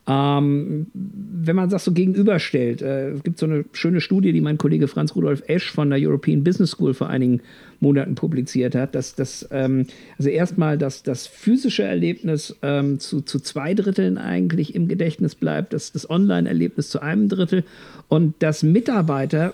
Ähm, 0.05 0.87
wenn 0.93 1.55
man 1.55 1.69
das 1.69 1.85
so 1.85 1.93
gegenüberstellt, 1.93 2.81
äh, 2.81 3.11
es 3.11 3.23
gibt 3.23 3.39
so 3.39 3.45
eine 3.45 3.63
schöne 3.71 4.01
Studie, 4.01 4.33
die 4.33 4.41
mein 4.41 4.57
Kollege 4.57 4.89
Franz 4.89 5.15
Rudolf 5.15 5.43
Esch 5.47 5.71
von 5.71 5.89
der 5.89 5.99
European 5.99 6.43
Business 6.43 6.71
School 6.71 6.93
vor 6.93 7.09
einigen 7.09 7.39
Monaten 7.79 8.15
publiziert 8.15 8.75
hat, 8.75 8.95
dass 8.95 9.15
das, 9.15 9.47
ähm, 9.51 9.85
also 10.17 10.29
erstmal, 10.29 10.77
dass 10.77 11.03
das 11.03 11.27
physische 11.27 11.83
Erlebnis 11.83 12.53
ähm, 12.61 12.99
zu, 12.99 13.21
zu 13.21 13.39
zwei 13.39 13.73
Dritteln 13.73 14.17
eigentlich 14.17 14.75
im 14.75 14.89
Gedächtnis 14.89 15.35
bleibt, 15.35 15.71
dass 15.71 15.93
das 15.93 16.09
Online-Erlebnis 16.09 16.89
zu 16.89 17.01
einem 17.01 17.29
Drittel 17.29 17.63
und 18.09 18.35
dass 18.39 18.61
Mitarbeiter 18.61 19.53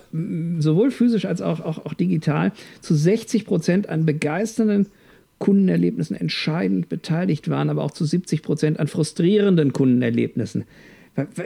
sowohl 0.58 0.90
physisch 0.90 1.26
als 1.26 1.42
auch, 1.42 1.60
auch, 1.60 1.84
auch 1.86 1.94
digital 1.94 2.50
zu 2.80 2.94
60 2.94 3.44
Prozent 3.44 3.88
an 3.88 4.04
begeisternden 4.04 4.86
Kundenerlebnissen 5.40 6.16
entscheidend 6.16 6.88
beteiligt 6.88 7.48
waren, 7.48 7.70
aber 7.70 7.82
auch 7.82 7.90
zu 7.90 8.04
70 8.04 8.42
Prozent 8.42 8.78
an 8.78 8.86
frustrierenden 8.86 9.72
Kundenerlebnissen. 9.72 10.64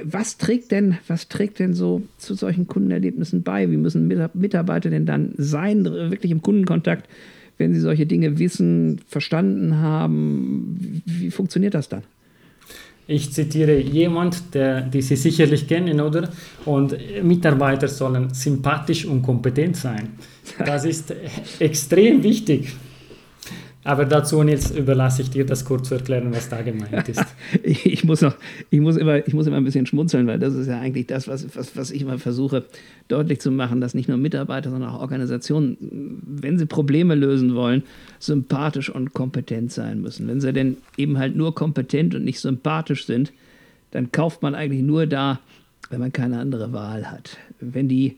Was 0.02 0.37
trägt 0.37 0.72
denn, 0.72 0.98
was 1.07 1.28
trägt 1.28 1.59
denn 1.61 1.74
so 1.74 2.02
zu 2.18 2.35
solchen 2.35 2.66
Kundenerlebnissen 2.66 3.42
bei? 3.42 3.70
Wie 3.70 3.76
müssen 3.76 4.09
Mitarbeiter 4.35 4.90
denn 4.90 5.07
dann 5.07 5.33
sein, 5.38 5.85
wirklich 5.85 6.33
im 6.33 6.42
Kundenkontakt, 6.42 7.09
wenn 7.57 7.72
sie 7.72 7.80
solche 7.80 8.04
Dinge 8.04 8.38
wissen, 8.38 9.00
verstanden 9.09 9.76
haben? 9.76 11.02
Wie, 11.07 11.30
funktioniert 11.30 11.74
das 11.74 11.88
dann? 11.88 12.02
Ich 13.07 13.33
zitiere 13.33 13.78
jemand, 13.78 14.54
der, 14.54 14.80
die 14.80 15.02
Sie 15.02 15.16
sicherlich 15.16 15.68
kennen, 15.68 16.00
oder? 16.00 16.30
Und 16.64 16.96
Mitarbeiter 17.22 17.87
sollen 17.87 18.33
sympathisch 18.33 19.04
und 19.04 19.22
kompetent 19.22 19.76
sein. 19.76 20.09
Das 20.59 20.85
ist 20.85 21.14
extrem 21.61 22.22
wichtig. 22.22 22.74
Aber 23.87 24.07
dazu, 24.07 24.42
Nils, 24.42 24.70
überlasse 24.70 25.20
ich 25.20 25.31
dir 25.31 25.44
das 25.44 25.66
kurz 25.66 25.88
zu 25.88 25.97
erklären, 25.97 26.33
was 26.33 26.49
da 26.49 26.62
gemeint 26.62 27.07
ist. 27.07 27.23
ich, 27.62 28.03
muss 28.03 28.23
noch, 28.23 28.35
ich, 28.70 28.81
muss 28.81 28.97
immer, 28.97 29.27
ich 29.27 29.35
muss 29.35 29.47
immer 29.47 29.59
ein 29.59 29.64
bisschen 29.64 29.85
schmunzeln, 29.85 30.27
weil 30.27 30.38
das 30.38 30.55
ist 30.55 30.68
ja 30.68 30.81
eigentlich 30.81 31.07
das, 31.07 31.29
was, 31.29 31.55
was, 31.55 31.77
was 31.77 31.90
ich 31.90 32.01
immer 32.01 32.18
versuche 32.18 32.64
deutlich 33.09 33.40
zu 33.40 33.51
machen, 33.51 33.83
dass 33.83 33.92
nicht 33.92 34.09
nur 34.09 34.16
Mitarbeiter, 34.16 34.70
sondern 34.70 34.88
auch 34.88 35.01
Organisationen, 35.01 35.77
wenn 36.27 36.59
sie 36.59 36.64
Probleme 36.64 37.14
lösen 37.14 37.55
wollen, 37.55 37.83
sympathisch 38.18 38.88
und 38.88 39.12
kompetent 39.12 39.70
sein 39.70 40.01
müssen. 40.01 40.27
Wenn 40.29 40.40
sie 40.40 40.55
denn 40.55 40.79
eben 40.97 41.18
halt 41.18 41.37
nur 41.37 41.55
kompetent 41.55 42.14
und 42.14 42.25
nicht 42.25 42.40
sympathisch 42.40 43.05
sind, 43.05 43.35
dann 43.90 44.11
kauft 44.11 44.40
man 44.40 44.55
eigentlich 44.55 44.83
nur 44.83 45.07
da, 45.07 45.40
wenn 45.90 46.01
man 46.01 46.11
keine 46.11 46.38
andere 46.38 46.73
Wahl 46.73 47.11
hat. 47.11 47.37
Wenn 47.61 47.88
die 47.88 48.16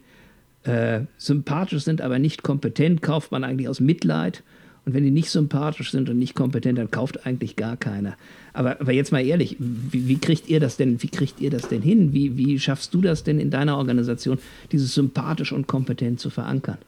äh, 0.63 1.01
sympathisch 1.19 1.83
sind, 1.83 2.01
aber 2.01 2.21
nicht 2.21 2.45
kompetent, 2.45 3.03
kauft 3.03 3.33
man 3.33 3.43
eigentlich 3.43 3.69
aus 3.69 3.81
Mitleid 3.81 4.45
Und 4.87 4.95
wenn 4.95 5.03
die 5.03 5.11
nicht 5.11 5.31
sympathisch 5.31 5.91
sind 5.91 6.09
und 6.09 6.19
nicht 6.19 6.37
kompetent, 6.37 6.79
dann 6.79 6.93
kauft 6.93 7.27
eigentlich 7.27 7.57
gar 7.57 7.77
keiner. 7.77 8.17
Aber, 8.53 8.81
aber 8.81 8.93
jetzt 8.93 9.11
mal 9.11 9.27
ehrlich, 9.27 9.57
wie, 9.59 10.07
wie, 10.07 10.19
kriegt 10.19 10.49
ihr 10.49 10.61
das 10.61 10.77
denn, 10.77 11.03
wie 11.03 11.09
kriegt 11.09 11.41
ihr 11.41 11.51
das 11.51 11.69
denn 11.69 11.83
hin? 11.83 12.13
Wie, 12.13 12.37
wie 12.37 12.59
schaffst 12.61 12.95
du 12.95 13.03
das 13.03 13.25
denn 13.25 13.41
in 13.41 13.51
deiner 13.51 13.77
Organisation, 13.77 14.39
dieses 14.71 14.95
sympathisch 14.95 15.51
und 15.53 15.67
kompetent 15.67 16.21
zu 16.21 16.31
verankern? 16.31 16.79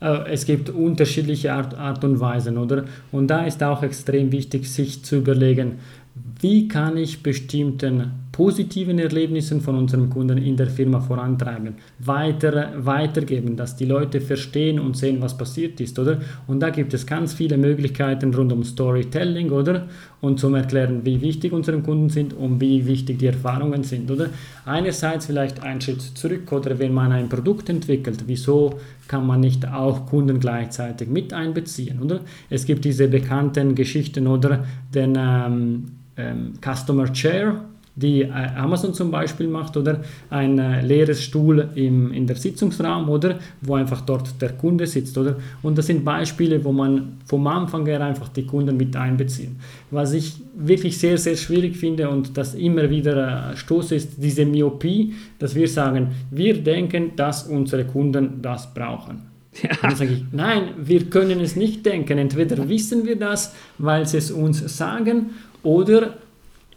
Äh, 0.00 0.32
es 0.32 0.44
gibt 0.44 0.70
unterschiedliche 0.70 1.52
Art, 1.52 1.74
Art 1.74 2.02
und 2.04 2.18
Weisen, 2.18 2.58
oder? 2.58 2.84
Und 3.12 3.28
da 3.28 3.44
ist 3.44 3.62
auch 3.62 3.84
extrem 3.84 4.32
wichtig, 4.32 4.68
sich 4.68 5.04
zu 5.04 5.18
überlegen, 5.18 5.78
wie 6.14 6.68
kann 6.68 6.96
ich 6.96 7.22
bestimmten 7.22 8.22
positiven 8.32 8.98
Erlebnissen 8.98 9.60
von 9.60 9.76
unseren 9.76 10.10
Kunden 10.10 10.38
in 10.38 10.56
der 10.56 10.68
Firma 10.68 11.00
vorantreiben, 11.00 11.74
weiter, 11.98 12.72
weitergeben, 12.78 13.56
dass 13.56 13.76
die 13.76 13.84
Leute 13.84 14.20
verstehen 14.20 14.80
und 14.80 14.96
sehen, 14.96 15.20
was 15.20 15.36
passiert 15.36 15.80
ist, 15.80 15.98
oder? 15.98 16.20
Und 16.46 16.60
da 16.60 16.70
gibt 16.70 16.94
es 16.94 17.06
ganz 17.06 17.34
viele 17.34 17.58
Möglichkeiten 17.58 18.34
rund 18.34 18.52
um 18.52 18.64
Storytelling, 18.64 19.50
oder? 19.50 19.86
Und 20.20 20.40
zum 20.40 20.54
Erklären, 20.54 21.04
wie 21.04 21.20
wichtig 21.20 21.52
unsere 21.52 21.80
Kunden 21.80 22.08
sind 22.08 22.32
und 22.32 22.60
wie 22.60 22.86
wichtig 22.86 23.18
die 23.18 23.26
Erfahrungen 23.26 23.82
sind, 23.82 24.10
oder? 24.10 24.30
Einerseits 24.64 25.26
vielleicht 25.26 25.62
einen 25.62 25.80
Schritt 25.80 26.00
zurück, 26.02 26.50
oder 26.52 26.78
wenn 26.78 26.94
man 26.94 27.12
ein 27.12 27.28
Produkt 27.28 27.68
entwickelt, 27.68 28.24
wieso 28.26 28.80
kann 29.08 29.26
man 29.26 29.40
nicht 29.40 29.68
auch 29.68 30.06
Kunden 30.06 30.40
gleichzeitig 30.40 31.08
mit 31.08 31.32
einbeziehen, 31.32 32.00
oder? 32.02 32.20
Es 32.50 32.64
gibt 32.64 32.84
diese 32.84 33.08
bekannten 33.08 33.74
Geschichten, 33.74 34.26
oder? 34.26 34.64
Den 34.94 35.16
ähm, 35.18 35.84
ähm, 36.16 36.54
Customer 36.60 37.12
Chair, 37.12 37.62
die 37.94 38.22
äh, 38.22 38.30
Amazon 38.56 38.94
zum 38.94 39.10
Beispiel 39.10 39.48
macht, 39.48 39.76
oder 39.76 40.00
ein 40.30 40.58
äh, 40.58 40.80
leeres 40.80 41.22
Stuhl 41.22 41.68
im, 41.74 42.12
in 42.12 42.26
der 42.26 42.36
Sitzungsraum, 42.36 43.08
oder 43.08 43.38
wo 43.60 43.74
einfach 43.74 44.00
dort 44.00 44.40
der 44.40 44.52
Kunde 44.52 44.86
sitzt, 44.86 45.18
oder? 45.18 45.36
Und 45.62 45.76
das 45.76 45.88
sind 45.88 46.04
Beispiele, 46.04 46.64
wo 46.64 46.72
man 46.72 47.18
vom 47.26 47.46
Anfang 47.46 47.84
her 47.86 48.00
einfach 48.00 48.28
die 48.28 48.46
Kunden 48.46 48.76
mit 48.76 48.96
einbeziehen. 48.96 49.56
Was 49.90 50.14
ich 50.14 50.36
wirklich 50.56 50.96
sehr, 50.96 51.18
sehr 51.18 51.36
schwierig 51.36 51.76
finde 51.76 52.08
und 52.08 52.36
das 52.36 52.54
immer 52.54 52.88
wieder 52.88 53.50
äh, 53.52 53.56
stoße, 53.56 53.94
ist 53.94 54.12
diese 54.16 54.46
Myopie, 54.46 55.14
dass 55.38 55.54
wir 55.54 55.68
sagen, 55.68 56.08
wir 56.30 56.62
denken, 56.62 57.12
dass 57.16 57.46
unsere 57.46 57.84
Kunden 57.84 58.40
das 58.40 58.72
brauchen. 58.72 59.32
Ja. 59.62 59.68
Dann 59.82 59.96
sage 59.96 60.12
ich, 60.12 60.24
nein, 60.32 60.62
wir 60.82 61.10
können 61.10 61.40
es 61.40 61.56
nicht 61.56 61.84
denken. 61.84 62.16
Entweder 62.16 62.66
wissen 62.70 63.04
wir 63.04 63.16
das, 63.16 63.54
weil 63.76 64.06
sie 64.06 64.16
es 64.16 64.30
uns 64.30 64.78
sagen, 64.78 65.26
oder 65.62 66.14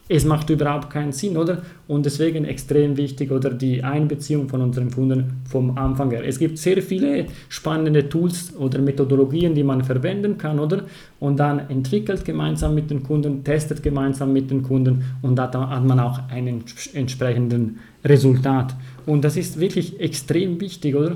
es 0.08 0.24
macht 0.24 0.52
überhaupt 0.52 0.92
keinen 0.92 1.12
Sinn, 1.12 1.36
oder? 1.36 1.64
Und 1.88 2.06
deswegen 2.06 2.46
extrem 2.46 2.96
wichtig, 2.96 3.32
oder 3.32 3.50
die 3.50 3.84
Einbeziehung 3.84 4.48
von 4.48 4.62
unseren 4.62 4.92
Kunden 4.92 5.42
vom 5.50 5.76
Anfang 5.78 6.12
her. 6.12 6.24
Es 6.24 6.38
gibt 6.38 6.60
sehr 6.60 6.82
viele 6.84 7.26
spannende 7.50 8.08
Tools 8.08 8.56
oder 8.56 8.80
Methodologien, 8.80 9.56
die 9.56 9.64
man 9.64 9.84
verwenden 9.84 10.38
kann, 10.38 10.60
oder? 10.60 10.84
Und 11.20 11.40
dann 11.40 11.70
entwickelt 11.70 12.24
gemeinsam 12.24 12.76
mit 12.76 12.92
den 12.92 13.02
Kunden, 13.02 13.44
testet 13.44 13.82
gemeinsam 13.82 14.32
mit 14.32 14.52
den 14.52 14.62
Kunden 14.62 15.04
und 15.24 15.38
da 15.38 15.52
hat 15.52 15.84
man 15.84 16.00
auch 16.00 16.20
einen 16.30 16.64
entsprechenden 16.94 17.80
Resultat. 18.04 18.76
Und 19.08 19.24
das 19.24 19.38
ist 19.38 19.60
wirklich 19.60 20.00
extrem 20.00 20.62
wichtig, 20.62 20.96
oder? 20.96 21.16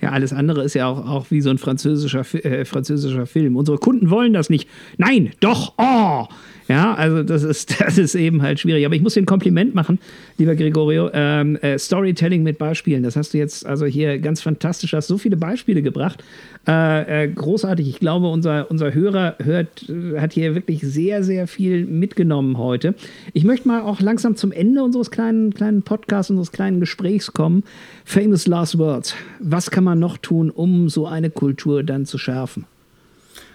Ja, 0.00 0.10
alles 0.10 0.32
andere 0.32 0.62
ist 0.62 0.74
ja 0.74 0.86
auch, 0.86 1.04
auch 1.04 1.30
wie 1.30 1.40
so 1.40 1.50
ein 1.50 1.58
französischer, 1.58 2.24
äh, 2.44 2.64
französischer 2.64 3.26
Film. 3.26 3.56
Unsere 3.56 3.78
Kunden 3.78 4.08
wollen 4.08 4.32
das 4.32 4.50
nicht. 4.50 4.68
Nein, 4.98 5.30
doch, 5.40 5.74
oh! 5.78 6.26
Ja, 6.70 6.94
also 6.94 7.24
das 7.24 7.42
ist, 7.42 7.80
das 7.84 7.98
ist 7.98 8.14
eben 8.14 8.42
halt 8.42 8.60
schwierig. 8.60 8.86
Aber 8.86 8.94
ich 8.94 9.02
muss 9.02 9.14
dir 9.14 9.22
ein 9.22 9.26
Kompliment 9.26 9.74
machen, 9.74 9.98
lieber 10.38 10.54
Gregorio. 10.54 11.10
Ähm, 11.12 11.56
äh, 11.56 11.76
Storytelling 11.76 12.44
mit 12.44 12.58
Beispielen, 12.58 13.02
das 13.02 13.16
hast 13.16 13.34
du 13.34 13.38
jetzt 13.38 13.66
also 13.66 13.86
hier 13.86 14.20
ganz 14.20 14.40
fantastisch, 14.40 14.92
hast 14.92 15.08
so 15.08 15.18
viele 15.18 15.36
Beispiele 15.36 15.82
gebracht. 15.82 16.22
Äh, 16.68 17.24
äh, 17.24 17.28
großartig. 17.28 17.88
Ich 17.88 17.98
glaube, 17.98 18.28
unser, 18.28 18.70
unser 18.70 18.94
Hörer 18.94 19.34
hört, 19.42 19.84
hat 20.16 20.32
hier 20.32 20.54
wirklich 20.54 20.80
sehr, 20.82 21.24
sehr 21.24 21.48
viel 21.48 21.86
mitgenommen 21.86 22.56
heute. 22.56 22.94
Ich 23.32 23.42
möchte 23.42 23.66
mal 23.66 23.82
auch 23.82 24.00
langsam 24.00 24.36
zum 24.36 24.52
Ende 24.52 24.84
unseres 24.84 25.10
kleinen, 25.10 25.52
kleinen 25.52 25.82
Podcasts, 25.82 26.30
unseres 26.30 26.52
kleinen 26.52 26.78
Gesprächs 26.78 27.32
kommen. 27.32 27.64
Famous 28.04 28.46
Last 28.46 28.78
Words. 28.78 29.16
Was 29.40 29.72
kann 29.72 29.82
man 29.82 29.98
noch 29.98 30.18
tun, 30.18 30.50
um 30.50 30.88
so 30.88 31.08
eine 31.08 31.30
Kultur 31.30 31.82
dann 31.82 32.06
zu 32.06 32.16
schärfen? 32.16 32.66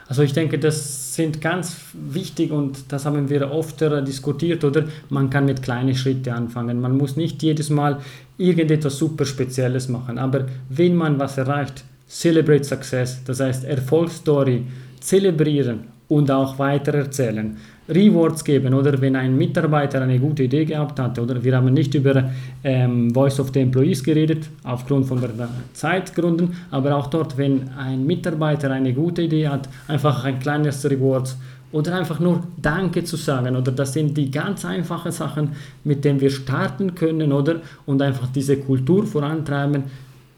Also 0.08 0.22
ich 0.22 0.34
denke, 0.34 0.60
das 0.60 1.16
sind 1.16 1.42
ganz 1.42 1.78
wichtig 1.94 2.52
und 2.52 2.92
das 2.92 3.06
haben 3.06 3.30
wir 3.30 3.52
oft 3.52 3.82
diskutiert, 3.82 4.64
oder? 4.64 4.86
Man 5.10 5.30
kann 5.32 5.46
mit 5.46 5.64
kleinen 5.64 5.96
Schritten 5.96 6.30
anfangen. 6.30 6.80
Man 6.80 6.96
muss 6.96 7.16
nicht 7.16 7.42
jedes 7.42 7.72
Mal 7.72 8.00
irgendetwas 8.38 8.98
super 8.98 9.26
Spezielles 9.26 9.88
machen. 9.88 10.20
Aber 10.20 10.46
wenn 10.70 10.96
man 10.96 11.18
was 11.20 11.38
erreicht, 11.38 11.84
celebrate 12.08 12.64
success, 12.64 13.24
das 13.26 13.40
heißt 13.40 13.64
Erfolgsstory, 13.64 14.64
zelebrieren 15.00 15.86
und 16.08 16.30
auch 16.30 16.60
weitererzählen. 16.60 17.58
Rewards 17.88 18.44
geben 18.44 18.74
oder? 18.74 19.00
Wenn 19.00 19.16
ein 19.16 19.38
Mitarbeiter 19.38 20.02
eine 20.02 20.20
gute 20.20 20.44
Idee 20.44 20.66
gehabt 20.66 21.00
hat 21.00 21.20
oder? 21.20 21.44
Wir 21.44 21.56
haben 21.56 21.74
nicht 21.74 21.94
über 21.94 22.32
ähm, 22.64 23.14
Voice 23.14 23.40
of 23.40 23.52
the 23.54 23.60
Employees 23.60 24.04
geredet 24.04 24.50
aufgrund 24.64 25.06
von 25.06 25.22
der 25.22 25.30
Zeitgründen, 25.74 26.54
aber 26.72 26.96
auch 26.96 27.08
dort, 27.08 27.38
wenn 27.38 27.70
ein 27.78 28.06
Mitarbeiter 28.06 28.72
eine 28.72 28.94
gute 28.94 29.24
Idee 29.24 29.48
hat, 29.48 29.70
einfach 29.88 30.24
ein 30.24 30.40
kleines 30.40 30.84
Reward 30.90 31.36
oder 31.72 31.96
einfach 31.96 32.20
nur 32.20 32.44
Danke 32.62 33.04
zu 33.04 33.18
sagen 33.18 33.56
oder? 33.56 33.72
Das 33.72 33.94
sind 33.94 34.18
die 34.18 34.32
ganz 34.32 34.66
einfachen 34.66 35.12
Sachen, 35.12 35.50
mit 35.84 36.06
denen 36.06 36.22
wir 36.22 36.32
starten 36.32 36.96
können 36.96 37.32
oder? 37.32 37.62
Und 37.86 38.02
einfach 38.02 38.28
diese 38.34 38.58
Kultur 38.58 39.06
vorantreiben. 39.06 39.84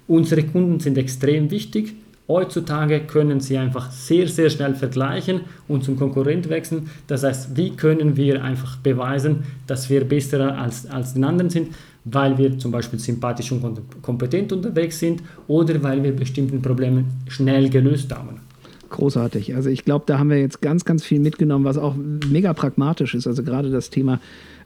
Unsere 0.08 0.44
Kunden 0.44 0.80
sind 0.80 0.98
extrem 0.98 1.52
wichtig 1.52 1.96
Heutzutage 2.28 3.00
können 3.02 3.40
sie 3.40 3.58
einfach 3.58 3.90
sehr, 3.92 4.28
sehr 4.28 4.50
schnell 4.50 4.76
vergleichen 4.76 5.42
und 5.68 5.86
zum 5.86 5.96
Konkurrent 5.96 6.50
wechseln. 6.50 6.90
Das 7.08 7.24
heißt, 7.24 7.56
wie 7.56 7.72
können 7.72 8.18
wir 8.18 8.44
einfach 8.44 8.78
beweisen, 8.78 9.44
dass 9.66 9.90
wir 9.90 10.04
besser 10.04 10.58
als, 10.58 10.86
als 10.88 11.14
den 11.14 11.24
anderen 11.24 11.50
sind, 11.50 11.70
weil 12.04 12.38
wir 12.38 12.58
zum 12.60 12.72
Beispiel 12.72 13.00
sympathisch 13.00 13.52
und 13.52 13.80
kompetent 14.02 14.52
unterwegs 14.52 15.00
sind 15.00 15.24
oder 15.48 15.82
weil 15.84 16.04
wir 16.04 16.14
bestimmte 16.14 16.58
Probleme 16.58 17.06
schnell 17.30 17.70
gelöst 17.70 18.14
haben. 18.14 18.42
Großartig. 18.90 19.56
Also 19.56 19.70
ich 19.70 19.86
glaube, 19.86 20.06
da 20.08 20.20
haben 20.20 20.30
wir 20.30 20.40
jetzt 20.40 20.62
ganz, 20.62 20.86
ganz 20.86 21.04
viel 21.04 21.20
mitgenommen, 21.20 21.66
was 21.66 21.78
auch 21.78 21.96
mega 21.96 22.54
pragmatisch 22.54 23.16
ist. 23.16 23.28
Also 23.28 23.44
gerade 23.44 23.70
das 23.70 23.90
Thema 23.90 24.20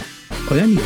euer 0.50 0.65
Nils. 0.65 0.82